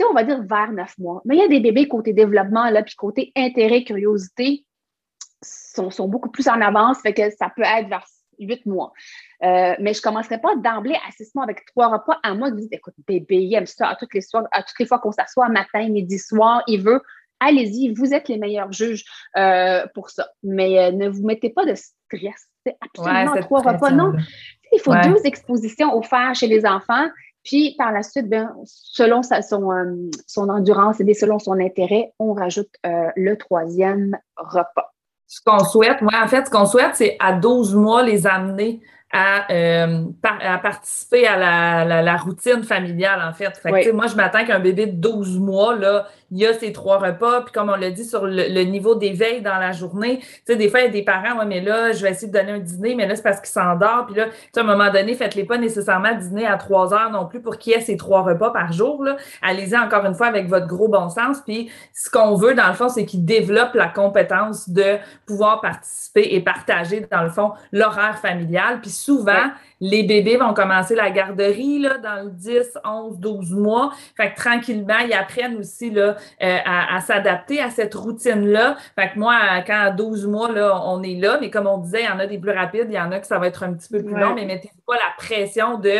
on 0.09 0.13
va 0.13 0.23
dire 0.23 0.43
vers 0.43 0.71
neuf 0.71 0.97
mois. 0.97 1.21
Mais 1.25 1.35
il 1.35 1.41
y 1.41 1.43
a 1.43 1.47
des 1.47 1.59
bébés 1.59 1.87
côté 1.87 2.13
développement, 2.13 2.69
là, 2.69 2.83
puis 2.83 2.95
côté 2.95 3.31
intérêt, 3.35 3.83
curiosité, 3.83 4.65
sont, 5.41 5.91
sont 5.91 6.07
beaucoup 6.07 6.29
plus 6.29 6.47
en 6.47 6.61
avance, 6.61 6.99
fait 7.01 7.13
que 7.13 7.29
ça 7.31 7.51
peut 7.55 7.63
être 7.63 7.89
vers 7.89 8.05
huit 8.39 8.65
mois. 8.65 8.91
Euh, 9.43 9.75
mais 9.79 9.93
je 9.93 9.99
ne 9.99 10.03
commencerai 10.03 10.39
pas 10.39 10.55
d'emblée 10.55 10.97
à 11.07 11.11
six 11.11 11.33
mois 11.35 11.43
avec 11.43 11.65
trois 11.65 11.87
repas 11.87 12.19
à 12.23 12.33
moi 12.33 12.51
de 12.51 12.57
dire 12.57 12.67
écoute, 12.71 12.93
bébé, 13.07 13.37
il 13.37 13.53
aime 13.55 13.65
ça 13.65 13.89
à 13.89 13.95
toutes 13.95 14.13
les, 14.13 14.21
à 14.51 14.63
toutes 14.63 14.79
les 14.79 14.85
fois 14.85 14.99
qu'on 14.99 15.11
s'assoit, 15.11 15.49
matin, 15.49 15.87
midi, 15.89 16.19
soir, 16.19 16.63
il 16.67 16.81
veut. 16.81 17.01
Allez-y, 17.47 17.93
vous 17.93 18.13
êtes 18.13 18.27
les 18.29 18.37
meilleurs 18.37 18.71
juges 18.71 19.03
euh, 19.37 19.85
pour 19.93 20.09
ça. 20.09 20.27
Mais 20.43 20.79
euh, 20.79 20.91
ne 20.91 21.09
vous 21.09 21.25
mettez 21.25 21.49
pas 21.49 21.65
de 21.65 21.75
stress. 21.75 22.47
C'est 22.65 22.75
absolument 22.81 23.41
trois 23.41 23.61
repas. 23.61 23.91
Non, 23.91 24.13
il 24.71 24.79
faut 24.79 24.93
deux 24.93 25.25
expositions 25.25 25.95
offertes 25.95 26.35
chez 26.35 26.47
les 26.47 26.65
enfants. 26.65 27.07
Puis 27.43 27.75
par 27.77 27.91
la 27.91 28.01
suite, 28.01 28.27
ben, 28.27 28.51
selon 28.65 29.21
son, 29.21 30.09
son 30.25 30.49
endurance 30.49 30.99
et 30.99 31.13
selon 31.13 31.37
son 31.37 31.59
intérêt, 31.59 32.11
on 32.17 32.33
rajoute 32.33 32.71
le 32.83 33.35
troisième 33.35 34.17
repas. 34.35 34.95
Ce 35.27 35.41
qu'on 35.45 35.59
souhaite, 35.59 36.01
moi, 36.01 36.13
en 36.23 36.27
fait, 36.27 36.45
ce 36.45 36.51
qu'on 36.51 36.65
souhaite, 36.65 36.95
c'est 36.95 37.17
à 37.19 37.33
12 37.33 37.75
mois 37.75 38.03
les 38.03 38.27
amener 38.27 38.81
à, 39.11 39.51
euh, 39.51 40.03
à 40.23 40.57
participer 40.57 41.25
à 41.25 41.37
la, 41.85 42.01
la, 42.01 42.17
routine 42.17 42.63
familiale, 42.63 43.21
en 43.27 43.33
fait. 43.33 43.57
fait 43.57 43.91
Moi, 43.91 44.07
je 44.07 44.15
m'attends 44.15 44.45
qu'un 44.45 44.59
bébé 44.59 44.87
de 44.87 44.97
12 44.97 45.39
mois, 45.39 45.75
là, 45.75 46.07
il 46.31 46.39
y 46.39 46.45
a 46.45 46.53
ses 46.53 46.71
trois 46.71 46.97
repas, 46.97 47.41
puis 47.41 47.51
comme 47.51 47.69
on 47.69 47.75
l'a 47.75 47.91
dit, 47.91 48.05
sur 48.05 48.25
le, 48.25 48.63
niveau 48.63 48.95
d'éveil 48.95 49.41
dans 49.41 49.57
la 49.57 49.71
journée, 49.71 50.19
tu 50.19 50.27
sais, 50.47 50.55
des 50.55 50.69
fois, 50.69 50.81
il 50.81 50.85
y 50.85 50.87
a 50.87 50.91
des 50.91 51.03
parents, 51.03 51.37
ouais, 51.39 51.45
mais 51.45 51.61
là, 51.61 51.91
je 51.91 52.01
vais 52.01 52.11
essayer 52.11 52.27
de 52.27 52.37
donner 52.37 52.53
un 52.53 52.59
dîner, 52.59 52.95
mais 52.95 53.07
là, 53.07 53.15
c'est 53.15 53.23
parce 53.23 53.39
qu'il 53.39 53.49
s'endort, 53.49 54.05
puis 54.07 54.15
là, 54.15 54.27
tu 54.53 54.59
à 54.59 54.63
un 54.63 54.65
moment 54.65 54.91
donné, 54.91 55.13
faites-les 55.13 55.43
pas 55.43 55.57
nécessairement 55.57 56.13
dîner 56.13 56.45
à 56.45 56.57
trois 56.57 56.93
heures 56.93 57.11
non 57.11 57.25
plus 57.25 57.41
pour 57.41 57.57
qu'il 57.57 57.73
y 57.73 57.75
ait 57.75 57.81
ces 57.81 57.97
trois 57.97 58.23
repas 58.23 58.49
par 58.49 58.71
jour, 58.71 59.03
là. 59.03 59.17
Allez-y 59.41 59.77
encore 59.77 60.05
une 60.05 60.15
fois 60.15 60.27
avec 60.27 60.47
votre 60.47 60.67
gros 60.67 60.87
bon 60.87 61.09
sens, 61.09 61.41
puis 61.45 61.69
ce 61.93 62.09
qu'on 62.09 62.35
veut, 62.35 62.53
dans 62.55 62.67
le 62.67 62.73
fond, 62.73 62.89
c'est 62.89 63.05
qu'il 63.05 63.23
développe 63.23 63.73
la 63.75 63.87
compétence 63.87 64.69
de 64.69 64.97
pouvoir 65.25 65.61
participer 65.61 66.33
et 66.35 66.41
partager, 66.41 67.05
dans 67.11 67.23
le 67.23 67.29
fond, 67.29 67.51
l'horaire 67.71 68.19
familial, 68.19 68.81
puis 68.81 68.89
souvent, 68.89 69.51
les 69.81 70.03
bébés 70.03 70.37
vont 70.37 70.53
commencer 70.53 70.95
la 70.95 71.11
garderie 71.11 71.79
là, 71.79 71.97
dans 71.97 72.23
le 72.23 72.31
10, 72.31 72.79
11, 72.83 73.19
12 73.19 73.53
mois. 73.53 73.91
Fait 74.15 74.31
que 74.31 74.35
tranquillement, 74.35 74.99
ils 75.05 75.13
apprennent 75.13 75.57
aussi 75.57 75.89
là, 75.89 76.14
euh, 76.41 76.57
à, 76.65 76.99
s'adapter 77.01 77.61
à 77.61 77.69
cette 77.69 77.93
routine-là. 77.93 78.77
Fait 78.95 79.11
que 79.11 79.19
moi, 79.19 79.35
quand 79.65 79.79
à 79.79 79.91
12 79.91 80.27
mois, 80.27 80.51
là, 80.51 80.81
on 80.85 81.03
est 81.03 81.15
là, 81.15 81.37
mais 81.39 81.49
comme 81.49 81.67
on 81.67 81.77
disait, 81.77 82.03
il 82.03 82.05
y 82.05 82.09
en 82.09 82.19
a 82.19 82.27
des 82.27 82.37
plus 82.37 82.51
rapides, 82.51 82.87
il 82.89 82.95
y 82.95 82.99
en 82.99 83.11
a 83.11 83.19
que 83.19 83.27
ça 83.27 83.39
va 83.39 83.47
être 83.47 83.63
un 83.63 83.73
petit 83.73 83.89
peu 83.89 84.03
plus 84.03 84.15
long, 84.15 84.33
mais 84.33 84.45
mettez 84.45 84.71
pas 84.85 84.95
la 84.95 85.13
pression 85.17 85.77
de 85.77 85.91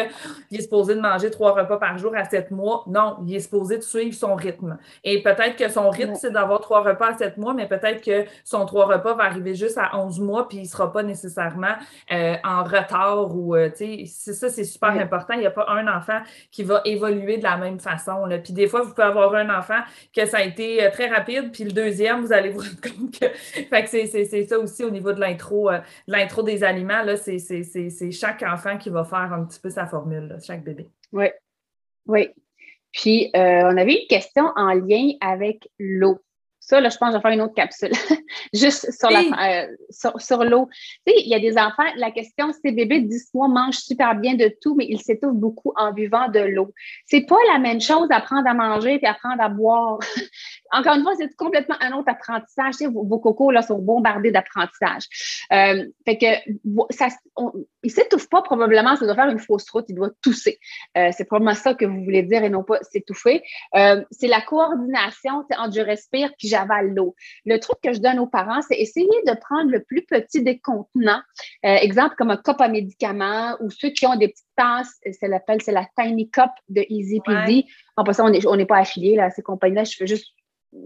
il 0.51 0.59
est 0.59 0.61
supposé 0.61 0.95
de 0.95 1.01
manger 1.01 1.31
trois 1.31 1.53
repas 1.53 1.77
par 1.77 1.97
jour 1.97 2.13
à 2.15 2.23
7 2.23 2.51
mois. 2.51 2.83
Non, 2.87 3.17
il 3.25 3.35
est 3.35 3.39
supposé 3.39 3.77
de 3.77 3.83
suivre 3.83 4.15
son 4.15 4.35
rythme. 4.35 4.77
Et 5.03 5.21
peut-être 5.21 5.55
que 5.55 5.69
son 5.69 5.89
rythme, 5.89 6.15
c'est 6.15 6.31
d'avoir 6.31 6.59
trois 6.59 6.81
repas 6.81 7.09
à 7.09 7.17
7 7.17 7.37
mois, 7.37 7.53
mais 7.53 7.67
peut-être 7.67 8.03
que 8.03 8.25
son 8.43 8.65
trois 8.65 8.85
repas 8.85 9.13
va 9.13 9.23
arriver 9.23 9.55
juste 9.55 9.77
à 9.77 9.97
11 9.97 10.19
mois, 10.19 10.47
puis 10.47 10.57
il 10.57 10.63
ne 10.63 10.67
sera 10.67 10.91
pas 10.91 11.03
nécessairement 11.03 11.75
euh, 12.11 12.35
en 12.43 12.63
retard 12.63 13.35
ou 13.35 13.55
euh, 13.55 13.69
c'est 13.75 14.05
ça, 14.05 14.49
c'est 14.49 14.63
super 14.63 14.91
important. 14.91 15.33
Il 15.33 15.39
n'y 15.39 15.45
a 15.45 15.51
pas 15.51 15.67
un 15.69 15.87
enfant 15.87 16.19
qui 16.51 16.63
va 16.63 16.81
évoluer 16.85 17.37
de 17.37 17.43
la 17.43 17.57
même 17.57 17.79
façon. 17.79 18.25
Là. 18.25 18.37
Puis 18.37 18.53
des 18.53 18.67
fois, 18.67 18.81
vous 18.81 18.91
pouvez 18.91 19.07
avoir 19.07 19.33
un 19.35 19.49
enfant 19.55 19.79
que 20.15 20.25
ça 20.25 20.37
a 20.37 20.43
été 20.43 20.83
euh, 20.83 20.89
très 20.89 21.07
rapide, 21.07 21.51
puis 21.51 21.65
le 21.65 21.71
deuxième, 21.71 22.21
vous 22.21 22.31
allez 22.31 22.49
vous 22.49 22.59
rendre 22.61 22.81
compte 22.81 23.19
que. 23.19 23.27
Fait 23.29 23.83
que 23.83 23.89
c'est 23.89 24.45
ça 24.45 24.57
aussi 24.57 24.83
au 24.83 24.89
niveau 24.89 25.11
de 25.11 25.19
l'intro, 25.19 25.69
euh, 25.69 25.79
l'intro 26.07 26.41
des 26.41 26.63
aliments. 26.63 27.03
C'est, 27.17 28.11
chaque 28.11 28.43
enfant 28.43 28.77
qui 28.77 28.89
va 28.89 29.03
faire 29.03 29.33
un 29.33 29.43
petit 29.45 29.59
peu 29.59 29.69
sa 29.69 29.85
formule, 29.85 30.37
chaque 30.45 30.63
bébé. 30.63 30.87
Oui. 31.11 31.27
Oui. 32.07 32.29
Puis, 32.91 33.29
euh, 33.35 33.63
on 33.65 33.77
avait 33.77 34.01
une 34.01 34.07
question 34.07 34.51
en 34.55 34.73
lien 34.73 35.11
avec 35.19 35.67
l'eau. 35.79 36.19
Ça, 36.65 36.81
là, 36.81 36.89
je 36.89 36.97
pense 36.97 37.09
que 37.09 37.13
je 37.13 37.17
vais 37.17 37.21
faire 37.21 37.31
une 37.31 37.41
autre 37.41 37.53
capsule, 37.53 37.91
juste 38.53 38.91
sur, 38.91 39.11
la, 39.11 39.19
euh, 39.19 39.67
sur, 40.17 40.43
l'eau. 40.43 40.67
Tu 41.05 41.13
sais, 41.13 41.21
il 41.23 41.27
y 41.27 41.35
a 41.35 41.39
des 41.39 41.59
enfants, 41.59 41.83
la 41.97 42.09
question, 42.09 42.51
c'est 42.59 42.71
bébé 42.71 43.01
de 43.01 43.07
10 43.07 43.35
mois 43.35 43.47
mange 43.47 43.75
super 43.75 44.15
bien 44.15 44.33
de 44.33 44.51
tout, 44.61 44.73
mais 44.73 44.87
il 44.89 44.99
s'étouffe 44.99 45.35
beaucoup 45.35 45.73
en 45.75 45.93
buvant 45.93 46.27
de 46.27 46.39
l'eau. 46.39 46.73
C'est 47.05 47.27
pas 47.27 47.37
la 47.53 47.59
même 47.59 47.79
chose 47.79 48.07
apprendre 48.09 48.47
à 48.47 48.55
manger 48.55 48.99
et 48.99 49.05
apprendre 49.05 49.43
à 49.43 49.49
boire. 49.49 49.99
encore 50.71 50.95
une 50.95 51.03
fois, 51.03 51.13
c'est 51.17 51.33
complètement 51.35 51.75
un 51.79 51.91
autre 51.93 52.09
apprentissage. 52.09 52.75
vos, 52.91 53.19
cocos 53.19 53.51
là, 53.51 53.61
sont 53.61 53.79
bombardés 53.79 54.31
d'apprentissage. 54.31 55.03
Euh, 55.51 55.85
fait 56.05 56.17
que 56.17 56.93
ça, 56.93 57.07
il 57.83 57.91
s'étouffe 57.91 58.29
pas 58.29 58.41
probablement, 58.41 58.95
ça 58.95 59.05
doit 59.05 59.15
faire 59.15 59.29
une 59.29 59.39
fausse 59.39 59.69
route, 59.69 59.85
il 59.89 59.95
doit 59.95 60.11
tousser. 60.21 60.59
Euh, 60.97 61.09
c'est 61.15 61.25
probablement 61.25 61.55
ça 61.55 61.73
que 61.73 61.85
vous 61.85 62.03
voulez 62.03 62.23
dire 62.23 62.43
et 62.43 62.49
non 62.49 62.63
pas 62.63 62.79
s'étouffer. 62.81 63.43
Euh, 63.75 64.03
c'est 64.11 64.27
la 64.27 64.41
coordination 64.41 65.43
entre 65.57 65.75
je 65.75 65.81
respire 65.81 66.31
puis 66.37 66.47
j'avale 66.47 66.93
l'eau. 66.93 67.15
Le 67.45 67.59
truc 67.59 67.77
que 67.83 67.93
je 67.93 67.99
donne 67.99 68.19
aux 68.19 68.27
parents, 68.27 68.61
c'est 68.61 68.75
essayer 68.75 69.07
de 69.25 69.39
prendre 69.39 69.71
le 69.71 69.83
plus 69.83 70.03
petit 70.03 70.41
des 70.41 70.59
contenants. 70.59 71.21
exemple 71.63 72.15
comme 72.17 72.31
un 72.31 72.37
cup 72.37 72.59
à 72.59 72.67
médicaments 72.67 73.57
ou 73.59 73.69
ceux 73.69 73.89
qui 73.89 74.05
ont 74.05 74.15
des 74.15 74.29
petites 74.29 74.45
tasses, 74.55 74.99
c'est 75.11 75.27
l'appelle, 75.27 75.61
c'est 75.61 75.71
la 75.71 75.87
Tiny 75.97 76.29
Cup 76.29 76.51
de 76.69 76.85
Easy 76.89 77.19
Peasy. 77.19 77.65
En 77.97 78.03
passant, 78.03 78.31
on 78.45 78.55
n'est 78.55 78.65
pas 78.65 78.77
affilié 78.77 79.19
à 79.19 79.29
ces 79.29 79.41
compagnies-là, 79.41 79.83
je 79.83 79.95
fais 79.97 80.07
juste 80.07 80.33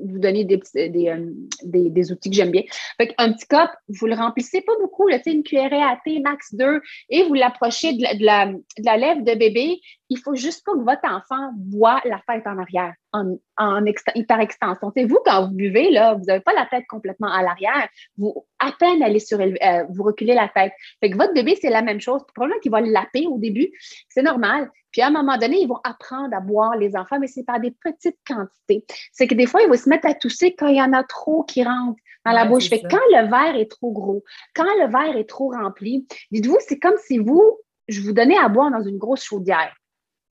vous 0.05 0.19
donner 0.19 0.43
des, 0.45 0.59
euh, 0.77 1.19
des, 1.63 1.89
des, 1.89 2.11
outils 2.11 2.29
que 2.29 2.35
j'aime 2.35 2.51
bien. 2.51 2.63
Fait 2.97 3.13
un 3.17 3.33
petit 3.33 3.47
cup, 3.47 3.69
vous 3.87 4.07
le 4.07 4.15
remplissez 4.15 4.61
pas 4.61 4.73
beaucoup, 4.79 5.07
là, 5.07 5.19
une 5.25 5.43
cuillerée 5.43 5.81
à 5.81 5.99
thé, 6.03 6.19
max 6.19 6.53
2, 6.55 6.81
et 7.09 7.23
vous 7.23 7.33
l'approchez 7.33 7.93
de, 7.93 8.03
la, 8.23 8.47
de, 8.47 8.61
la, 8.85 8.97
lèvre 8.97 9.21
de 9.21 9.35
bébé. 9.35 9.79
Il 10.09 10.17
faut 10.17 10.35
juste 10.35 10.65
pas 10.65 10.73
que 10.73 10.83
votre 10.83 11.05
enfant 11.05 11.51
boit 11.55 12.01
la 12.05 12.21
tête 12.27 12.45
en 12.47 12.57
arrière, 12.57 12.93
en, 13.13 13.37
en 13.57 13.85
hyper 13.85 14.39
extension. 14.39 14.91
vous, 14.95 15.19
quand 15.25 15.47
vous 15.47 15.53
buvez, 15.53 15.91
là, 15.91 16.15
vous 16.15 16.25
n'avez 16.25 16.41
pas 16.41 16.53
la 16.53 16.65
tête 16.65 16.85
complètement 16.89 17.31
à 17.31 17.43
l'arrière. 17.43 17.87
Vous, 18.17 18.45
à 18.59 18.71
peine 18.71 19.03
allez 19.03 19.19
sur, 19.19 19.39
euh, 19.39 19.83
vous 19.89 20.03
reculez 20.03 20.33
la 20.33 20.49
tête. 20.49 20.73
Fait 20.99 21.09
que 21.09 21.17
votre 21.17 21.33
bébé, 21.33 21.57
c'est 21.61 21.69
la 21.69 21.81
même 21.81 22.01
chose. 22.01 22.21
Probablement 22.33 22.59
qu'il 22.59 22.71
va 22.71 22.81
le 22.81 22.91
laper 22.91 23.27
au 23.27 23.37
début. 23.37 23.69
C'est 24.09 24.23
normal. 24.23 24.69
Puis 24.91 25.01
à 25.01 25.07
un 25.07 25.11
moment 25.11 25.37
donné, 25.37 25.61
ils 25.61 25.67
vont 25.67 25.79
apprendre 25.83 26.35
à 26.35 26.39
boire 26.39 26.75
les 26.75 26.95
enfants, 26.95 27.19
mais 27.19 27.27
c'est 27.27 27.43
par 27.43 27.59
des 27.59 27.71
petites 27.71 28.17
quantités. 28.27 28.85
C'est 29.11 29.27
que 29.27 29.35
des 29.35 29.45
fois, 29.45 29.61
ils 29.61 29.69
vont 29.69 29.77
se 29.77 29.89
mettre 29.89 30.07
à 30.07 30.13
tousser 30.13 30.55
quand 30.57 30.67
il 30.67 30.77
y 30.77 30.81
en 30.81 30.93
a 30.93 31.03
trop 31.03 31.43
qui 31.43 31.63
rentrent 31.63 31.99
dans 32.25 32.31
la 32.31 32.45
bouche. 32.45 32.69
Fait 32.69 32.81
quand 32.81 32.97
le 33.11 33.29
verre 33.29 33.55
est 33.55 33.69
trop 33.69 33.91
gros, 33.91 34.23
quand 34.55 34.63
le 34.63 34.91
verre 34.91 35.17
est 35.17 35.29
trop 35.29 35.51
rempli, 35.51 36.07
dites-vous, 36.31 36.57
c'est 36.67 36.79
comme 36.79 36.97
si 37.05 37.17
vous, 37.19 37.59
je 37.87 38.01
vous 38.01 38.13
donnais 38.13 38.37
à 38.37 38.49
boire 38.49 38.71
dans 38.71 38.81
une 38.81 38.97
grosse 38.97 39.23
chaudière. 39.23 39.75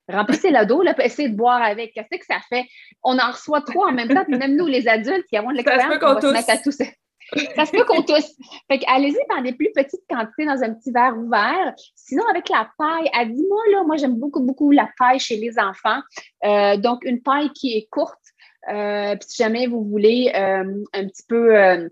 Remplissez 0.09 0.49
le 0.49 0.65
dos, 0.65 0.81
là, 0.81 0.93
puis 0.93 1.05
essayez 1.05 1.29
de 1.29 1.35
boire 1.35 1.61
avec. 1.61 1.93
Qu'est-ce 1.93 2.17
que 2.17 2.25
ça 2.25 2.39
fait? 2.49 2.65
On 3.03 3.17
en 3.17 3.31
reçoit 3.31 3.61
trop 3.61 3.85
en 3.85 3.91
même 3.91 4.09
temps, 4.09 4.25
puis 4.25 4.37
même 4.37 4.55
nous, 4.55 4.67
les 4.67 4.87
adultes 4.87 5.25
qui 5.27 5.37
avons 5.37 5.51
de 5.51 5.57
l'expérience, 5.57 5.95
on 6.01 6.13
va 6.13 6.21
se 6.21 6.27
mettre 6.27 6.49
à 6.49 6.57
tousser. 6.57 6.93
Ça 7.55 7.65
se 7.65 7.71
peut 7.71 7.85
qu'on 7.85 8.01
tousse. 8.01 8.35
Fait 8.69 8.81
allez-y 8.87 9.19
par 9.27 9.41
des 9.41 9.53
plus 9.53 9.71
petites 9.73 10.01
quantités 10.09 10.45
dans 10.45 10.63
un 10.63 10.73
petit 10.73 10.91
verre 10.91 11.15
ouvert. 11.17 11.73
Sinon, 11.95 12.23
avec 12.31 12.49
la 12.49 12.69
paille, 12.77 13.09
elle 13.13 13.33
dit, 13.33 13.45
moi, 13.47 13.61
là, 13.71 13.83
moi, 13.83 13.97
j'aime 13.97 14.15
beaucoup, 14.15 14.41
beaucoup 14.41 14.71
la 14.71 14.89
paille 14.97 15.19
chez 15.19 15.37
les 15.37 15.59
enfants. 15.59 16.01
Euh, 16.45 16.77
donc, 16.77 17.03
une 17.03 17.21
paille 17.21 17.51
qui 17.51 17.77
est 17.77 17.87
courte. 17.91 18.17
Euh, 18.71 19.15
puis 19.15 19.29
si 19.29 19.43
jamais 19.43 19.67
vous 19.67 19.83
voulez 19.83 20.31
euh, 20.35 20.83
un 20.93 21.07
petit 21.07 21.23
peu 21.27 21.89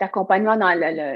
d'accompagnement 0.00 0.56
dans 0.56 0.72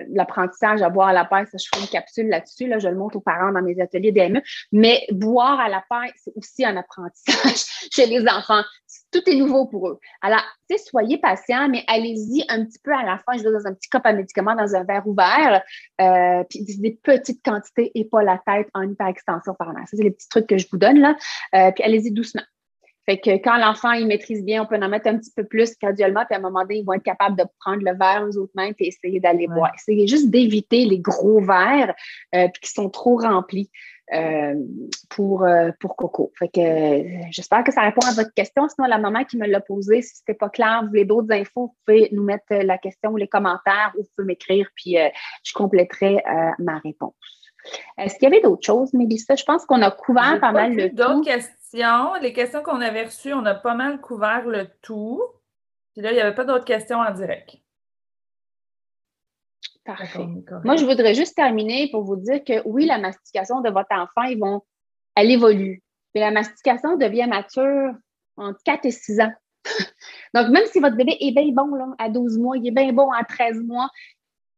l'apprentissage 0.08 0.82
à 0.82 0.90
boire 0.90 1.08
à 1.08 1.12
la 1.12 1.24
paille, 1.24 1.46
ça, 1.46 1.58
je 1.58 1.66
fais 1.72 1.80
une 1.80 1.88
capsule 1.88 2.28
là-dessus. 2.28 2.66
Là, 2.66 2.78
je 2.78 2.88
le 2.88 2.96
montre 2.96 3.16
aux 3.16 3.20
parents 3.20 3.52
dans 3.52 3.62
mes 3.62 3.80
ateliers 3.80 4.12
DME. 4.12 4.42
Mais 4.72 5.06
boire 5.10 5.60
à 5.60 5.68
la 5.68 5.84
paille, 5.88 6.12
c'est 6.16 6.32
aussi 6.36 6.64
un 6.64 6.76
apprentissage 6.76 7.64
chez 7.92 8.06
les 8.06 8.26
enfants. 8.28 8.62
Tout 9.10 9.22
est 9.28 9.36
nouveau 9.36 9.66
pour 9.66 9.88
eux. 9.88 9.98
Alors, 10.20 10.42
tu 10.68 10.76
sais, 10.76 10.84
soyez 10.84 11.18
patient, 11.18 11.68
mais 11.68 11.84
allez-y 11.86 12.44
un 12.48 12.64
petit 12.64 12.78
peu 12.82 12.92
à 12.92 13.02
la 13.02 13.18
fin. 13.18 13.36
Je 13.36 13.42
vais 13.42 13.52
dans 13.52 13.66
un 13.66 13.74
petit 13.74 13.88
cup 13.88 14.02
à 14.04 14.12
médicaments, 14.12 14.54
dans 14.54 14.74
un 14.74 14.84
verre 14.84 15.06
ouvert, 15.06 15.62
euh, 16.00 16.44
puis 16.48 16.64
des 16.78 16.98
petites 17.02 17.44
quantités 17.44 17.92
et 17.94 18.04
pas 18.04 18.22
la 18.22 18.40
tête 18.46 18.68
en 18.74 18.82
hyper 18.82 19.06
extension 19.06 19.54
par 19.54 19.68
Ça, 19.68 19.96
c'est 19.96 20.02
les 20.02 20.10
petits 20.10 20.28
trucs 20.28 20.46
que 20.46 20.58
je 20.58 20.66
vous 20.70 20.78
donne 20.78 20.98
là. 20.98 21.14
Euh, 21.54 21.70
puis 21.72 21.84
allez-y 21.84 22.10
doucement. 22.10 22.42
Fait 23.06 23.18
que 23.18 23.30
quand 23.42 23.56
l'enfant, 23.56 23.92
il 23.92 24.06
maîtrise 24.06 24.44
bien, 24.44 24.62
on 24.62 24.66
peut 24.66 24.76
en 24.80 24.88
mettre 24.88 25.08
un 25.08 25.18
petit 25.18 25.32
peu 25.34 25.44
plus 25.44 25.76
graduellement, 25.78 26.24
puis 26.24 26.36
à 26.36 26.38
un 26.38 26.42
moment 26.42 26.62
donné, 26.62 26.78
ils 26.78 26.84
vont 26.84 26.92
être 26.92 27.02
capables 27.02 27.36
de 27.36 27.44
prendre 27.60 27.82
le 27.82 27.96
verre 27.96 28.24
aux 28.28 28.36
autres 28.36 28.52
mains 28.54 28.70
et 28.78 28.86
essayer 28.86 29.18
d'aller 29.18 29.48
boire. 29.48 29.72
Essayez 29.74 30.06
juste 30.06 30.30
d'éviter 30.30 30.84
les 30.84 31.00
gros 31.00 31.40
verres 31.40 31.94
euh, 32.34 32.46
qui 32.60 32.70
sont 32.70 32.90
trop 32.90 33.16
remplis 33.16 33.70
euh, 34.14 34.54
pour, 35.10 35.42
euh, 35.42 35.70
pour 35.80 35.96
Coco. 35.96 36.32
Fait 36.38 36.48
que 36.48 37.30
j'espère 37.30 37.64
que 37.64 37.72
ça 37.72 37.80
répond 37.80 38.06
à 38.06 38.12
votre 38.12 38.32
question. 38.34 38.68
Sinon, 38.68 38.86
la 38.86 38.98
maman 38.98 39.24
qui 39.24 39.36
me 39.36 39.48
l'a 39.48 39.60
posé, 39.60 40.02
si 40.02 40.16
c'était 40.16 40.34
pas 40.34 40.48
clair, 40.48 40.80
vous 40.82 40.88
voulez 40.88 41.04
d'autres 41.04 41.32
infos, 41.32 41.66
vous 41.66 41.76
pouvez 41.84 42.08
nous 42.12 42.22
mettre 42.22 42.54
la 42.54 42.78
question 42.78 43.10
ou 43.10 43.16
les 43.16 43.28
commentaires 43.28 43.92
ou 43.96 44.02
vous 44.02 44.08
pouvez 44.16 44.26
m'écrire, 44.26 44.68
puis 44.76 44.96
je 45.42 45.52
compléterai 45.54 46.22
ma 46.58 46.78
réponse. 46.78 47.14
Est-ce 47.98 48.14
qu'il 48.14 48.24
y 48.24 48.26
avait 48.26 48.42
d'autres 48.42 48.66
choses, 48.66 48.92
Mélissa? 48.92 49.34
Je 49.34 49.44
pense 49.44 49.64
qu'on 49.64 49.82
a 49.82 49.90
couvert 49.90 50.38
pas, 50.40 50.52
mal 50.52 50.74
le 50.74 50.90
D'autres 50.90 51.24
questions. 51.24 51.52
Les 51.72 52.32
questions 52.32 52.62
qu'on 52.62 52.80
avait 52.80 53.04
reçues, 53.04 53.32
on 53.32 53.44
a 53.46 53.54
pas 53.54 53.74
mal 53.74 54.00
couvert 54.00 54.46
le 54.46 54.68
tout. 54.82 55.22
Puis 55.92 56.02
là, 56.02 56.10
il 56.10 56.14
n'y 56.14 56.20
avait 56.20 56.34
pas 56.34 56.44
d'autres 56.44 56.64
questions 56.64 56.98
en 56.98 57.10
direct. 57.10 57.56
Parfait. 59.84 60.26
Moi, 60.64 60.76
je 60.76 60.84
voudrais 60.84 61.14
juste 61.14 61.34
terminer 61.34 61.90
pour 61.90 62.04
vous 62.04 62.16
dire 62.16 62.44
que 62.44 62.62
oui, 62.66 62.86
la 62.86 62.98
mastication 62.98 63.60
de 63.60 63.70
votre 63.70 63.92
enfant, 63.92 64.22
ils 64.22 64.38
vont, 64.38 64.62
elle 65.16 65.30
évolue. 65.30 65.82
Mais 66.14 66.20
la 66.20 66.30
mastication 66.30 66.96
devient 66.96 67.26
mature 67.26 67.92
entre 68.36 68.58
4 68.64 68.86
et 68.86 68.90
6 68.90 69.20
ans. 69.20 69.32
Donc, 70.34 70.48
même 70.50 70.66
si 70.66 70.78
votre 70.78 70.96
bébé 70.96 71.16
est 71.20 71.32
bien 71.32 71.52
bon 71.52 71.74
là, 71.74 71.86
à 71.98 72.08
12 72.08 72.38
mois, 72.38 72.56
il 72.56 72.66
est 72.66 72.70
bien 72.70 72.92
bon 72.92 73.10
à 73.10 73.24
13 73.24 73.62
mois, 73.64 73.88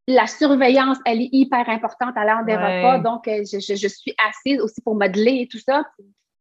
la 0.07 0.27
surveillance, 0.27 0.99
elle 1.07 1.23
est 1.23 1.31
hyper 1.33 1.69
importante 1.69 2.15
à 2.17 2.25
l'heure 2.25 2.45
des 2.45 2.57
repas. 2.57 2.99
Donc, 2.99 3.27
euh, 3.27 3.43
je, 3.51 3.59
je, 3.59 3.89
suis 3.89 4.15
assise 4.29 4.61
aussi 4.61 4.83
pour 4.83 4.95
modeler 4.95 5.43
et 5.43 5.49
tout 5.49 5.59
ça. 5.59 5.85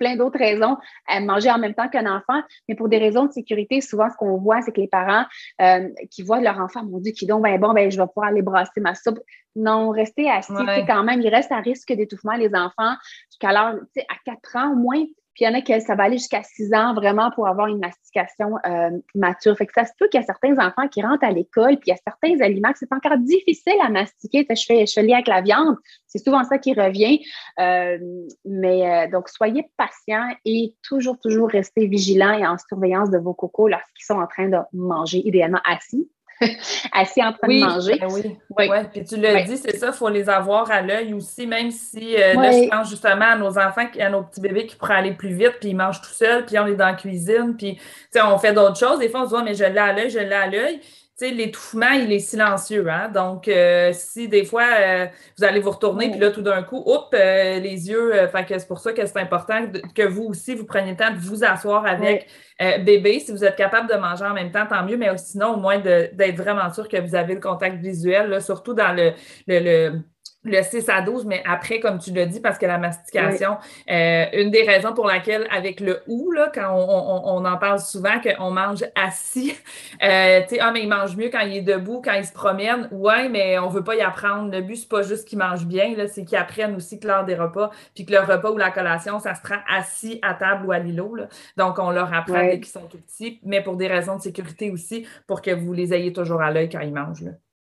Plein 0.04 0.18
d'autres 0.18 0.40
raisons. 0.40 0.76
à 1.08 1.20
manger 1.22 1.50
en 1.50 1.58
même 1.58 1.74
temps 1.74 1.88
qu'un 1.88 2.06
enfant, 2.06 2.42
mais 2.68 2.76
pour 2.76 2.90
des 2.90 2.98
raisons 2.98 3.26
de 3.26 3.32
sécurité, 3.32 3.80
souvent, 3.80 4.10
ce 4.10 4.18
qu'on 4.18 4.38
voit, 4.38 4.62
c'est 4.62 4.74
que 4.74 4.82
les 4.82 4.88
parents 4.88 5.26
euh, 5.62 5.88
qui 6.12 6.24
voient 6.24 6.42
leur 6.42 6.60
enfant, 6.60 6.84
mon 6.84 7.00
Dieu, 7.00 7.14
qui 7.14 7.26
donc, 7.26 7.44
ben 7.44 7.58
bon, 7.60 7.74
ben, 7.74 7.90
je 7.90 7.98
vais 7.98 8.08
pouvoir 8.08 8.28
aller 8.28 8.42
brasser 8.42 8.82
ma 8.82 8.96
soupe. 8.96 9.20
Non, 9.56 9.92
restez 9.92 10.30
assis. 10.30 10.52
Quand 10.88 11.04
même, 11.04 11.22
il 11.22 11.30
reste 11.30 11.52
à 11.52 11.60
risque 11.60 11.94
d'étouffement, 11.94 12.34
les 12.34 12.54
enfants, 12.54 12.96
jusqu'à 13.30 13.54
l'heure, 13.54 13.76
tu 13.96 14.02
sais, 14.02 14.06
à 14.10 14.16
4 14.26 14.58
ans 14.58 14.74
au 14.74 14.76
moins. 14.76 15.04
Puis 15.34 15.46
il 15.46 15.48
y 15.48 15.48
en 15.48 15.54
a 15.54 15.62
qui 15.62 15.80
ça 15.82 15.96
va 15.96 16.04
aller 16.04 16.18
jusqu'à 16.18 16.44
6 16.44 16.74
ans 16.74 16.94
vraiment 16.94 17.32
pour 17.32 17.48
avoir 17.48 17.68
une 17.68 17.80
mastication 17.80 18.56
euh, 18.68 18.92
mature. 19.16 19.58
Fait 19.58 19.66
que 19.66 19.74
ça 19.74 19.86
se 19.86 19.92
peut 19.98 20.08
qu'il 20.08 20.20
y 20.20 20.24
a 20.24 20.26
certains 20.26 20.54
enfants 20.54 20.88
qui 20.88 21.02
rentrent 21.02 21.26
à 21.26 21.32
l'école, 21.32 21.78
puis 21.78 21.88
il 21.88 21.90
y 21.90 21.94
a 21.94 21.98
certains 22.06 22.40
aliments 22.44 22.72
que 22.72 22.80
c'est 22.80 22.94
encore 22.94 23.18
difficile 23.18 23.78
à 23.82 23.90
mastiquer. 23.90 24.46
Je 24.50 24.66
fais, 24.66 24.86
je 24.86 25.00
avec 25.00 25.28
la 25.28 25.42
viande, 25.42 25.78
c'est 26.08 26.24
souvent 26.24 26.44
ça 26.44 26.58
qui 26.58 26.74
revient. 26.74 27.20
Euh, 27.60 27.98
mais 28.46 28.90
euh, 28.90 29.12
donc, 29.12 29.30
soyez 29.30 29.70
patients 29.78 30.30
et 30.46 30.76
toujours, 30.84 31.18
toujours 31.20 31.50
restez 31.50 31.88
vigilants 31.88 32.38
et 32.38 32.46
en 32.46 32.58
surveillance 32.58 33.10
de 33.10 33.18
vos 33.18 33.34
cocos 33.34 33.68
lorsqu'ils 33.68 34.06
sont 34.06 34.20
en 34.20 34.28
train 34.28 34.50
de 34.50 34.58
manger, 34.74 35.22
idéalement 35.26 35.62
assis. 35.66 36.10
assis 36.92 37.24
en 37.24 37.34
train 37.34 37.48
de 37.48 37.60
manger. 37.60 37.98
Ben 38.00 38.08
oui, 38.12 38.38
oui. 38.58 38.68
Ouais, 38.68 38.84
puis 38.92 39.04
tu 39.04 39.18
l'as 39.18 39.42
dit, 39.44 39.58
c'est 39.58 39.78
ça, 39.78 39.88
il 39.88 39.94
faut 39.94 40.10
les 40.10 40.30
avoir 40.30 40.70
à 40.72 40.82
l'œil 40.82 41.14
aussi, 41.14 41.48
même 41.48 41.72
si 41.72 42.16
euh, 42.16 42.34
là, 42.34 42.52
je 42.52 42.70
pense 42.70 42.90
justement 42.90 43.26
à 43.26 43.36
nos 43.36 43.58
enfants, 43.58 43.88
à 44.00 44.10
nos 44.10 44.24
petits 44.24 44.42
bébés 44.42 44.66
qui 44.66 44.76
pourraient 44.76 44.96
aller 44.96 45.14
plus 45.14 45.34
vite, 45.34 45.58
puis 45.60 45.70
ils 45.70 45.76
mangent 45.76 46.02
tout 46.02 46.14
seuls, 46.14 46.46
puis 46.46 46.58
on 46.60 46.68
est 46.68 46.76
dans 46.76 46.88
la 46.88 46.94
cuisine, 46.94 47.56
puis 47.58 47.78
on 48.24 48.38
fait 48.38 48.54
d'autres 48.54 48.78
choses. 48.78 49.00
Des 49.00 49.10
fois, 49.10 49.22
on 49.22 49.30
se 49.30 49.36
dit, 49.36 49.44
mais 49.44 49.56
je 49.56 49.66
l'ai 49.66 49.80
à 49.80 49.94
l'œil, 49.94 50.10
je 50.10 50.20
l'ai 50.20 50.34
à 50.34 50.48
l'œil 50.48 50.80
l'étouffement, 51.22 51.92
il 51.92 52.12
est 52.12 52.20
silencieux. 52.20 52.88
Hein? 52.90 53.10
Donc, 53.10 53.48
euh, 53.48 53.92
si 53.94 54.28
des 54.28 54.46
fois, 54.46 54.66
euh, 54.80 55.06
vous 55.38 55.44
allez 55.44 55.60
vous 55.60 55.72
retourner, 55.72 56.10
puis 56.10 56.20
là, 56.20 56.32
tout 56.32 56.42
d'un 56.42 56.64
coup, 56.64 56.84
oups, 56.86 57.08
euh, 57.14 57.60
les 57.60 57.90
yeux, 57.90 58.12
que 58.48 58.60
c'est 58.60 58.68
pour 58.68 58.80
ça 58.80 58.94
que 58.94 59.06
c'est 59.06 59.20
important 59.20 59.68
que 59.96 60.04
vous 60.04 60.24
aussi, 60.24 60.56
vous 60.56 60.66
preniez 60.66 60.92
le 60.92 60.98
temps 60.98 61.12
de 61.12 61.20
vous 61.20 61.44
asseoir 61.44 61.86
avec 61.86 62.28
bébé. 62.60 63.20
Si 63.20 63.32
vous 63.32 63.44
êtes 63.44 63.56
capable 63.56 63.90
de 63.90 63.96
manger 63.96 64.26
en 64.26 64.34
même 64.34 64.52
temps, 64.52 64.66
tant 64.68 64.84
mieux, 64.84 64.98
mais 64.98 65.16
sinon, 65.18 65.54
au 65.54 65.58
moins 65.58 65.80
d'être 65.80 66.36
vraiment 66.36 66.72
sûr 66.74 66.88
que 66.88 66.98
vous 66.98 67.16
avez 67.16 67.36
le 67.36 67.40
contact 67.42 67.78
visuel, 67.78 68.42
surtout 68.42 68.74
dans 68.74 68.94
le, 68.94 69.14
le 69.48 69.60
le 69.60 70.02
6 70.46 70.90
à 70.90 71.02
12, 71.02 71.26
mais 71.26 71.42
après, 71.46 71.80
comme 71.80 72.00
tu 72.00 72.12
l'as 72.12 72.26
dit, 72.26 72.40
parce 72.40 72.58
que 72.58 72.66
la 72.66 72.78
mastication, 72.78 73.58
euh, 73.90 74.26
une 74.34 74.52
des 74.52 74.64
raisons 74.64 74.94
pour 74.94 75.08
laquelle, 75.08 75.48
avec 75.52 75.80
le 75.80 76.02
ou, 76.08 76.32
là, 76.32 76.52
quand 76.54 76.74
on, 76.74 77.38
on, 77.38 77.46
en 77.46 77.58
parle 77.58 77.80
souvent, 77.80 78.20
qu'on 78.22 78.52
mange 78.52 78.84
assis, 78.96 79.56
euh, 80.04 80.42
tu 80.42 80.56
sais, 80.56 80.60
ah, 80.60 80.72
mais 80.72 80.82
il 80.82 80.90
mange 80.90 81.16
mieux 81.16 81.30
quand 81.30 81.42
il 81.42 81.58
est 81.58 81.62
debout, 81.62 82.02
quand 82.04 82.14
il 82.14 82.26
se 82.26 82.34
promène. 82.34 82.88
Ouais, 82.92 83.30
mais 83.30 83.58
on 83.60 83.70
veut 83.70 83.84
pas 83.84 83.96
y 83.96 84.02
apprendre. 84.02 84.52
Le 84.52 84.62
but, 84.62 84.76
c'est 84.76 84.90
pas 84.90 85.02
juste 85.02 85.28
qu'il 85.28 85.40
mange 85.40 85.66
bien, 85.66 85.96
là, 85.96 86.08
c'est 86.08 86.26
qu'il 86.26 86.38
apprenne 86.38 86.76
aussi 86.76 87.00
que 87.00 87.08
lors 87.08 87.26
des 87.26 87.36
repas, 87.36 87.72
puis 87.96 88.06
que 88.06 88.12
le 88.12 88.20
repas 88.20 88.52
ou 88.52 88.58
la 88.58 88.72
collation, 88.72 89.20
ça 89.20 89.36
se 89.36 89.42
prend 89.42 89.60
assis 89.70 90.20
à 90.22 90.34
table 90.34 90.66
ou 90.66 90.72
à 90.72 90.80
l'îlot. 90.80 91.16
Donc, 91.58 91.80
on 91.80 91.92
leur 91.92 92.14
apprend 92.14 92.42
dès 92.42 92.60
qu'ils 92.60 92.68
sont 92.68 92.88
tout 92.88 92.98
petits, 92.98 93.40
mais 93.44 93.62
pour 93.62 93.76
des 93.76 93.88
raisons 93.88 94.18
de 94.18 94.22
sécurité 94.22 94.72
aussi, 94.72 95.08
pour 95.28 95.42
que 95.42 95.52
vous 95.52 95.74
les 95.74 95.94
ayez 95.94 96.14
toujours 96.14 96.42
à 96.42 96.52
l'œil 96.52 96.70
quand 96.70 96.80
ils 96.80 96.94
mangent. 96.94 97.22
Là. 97.22 97.32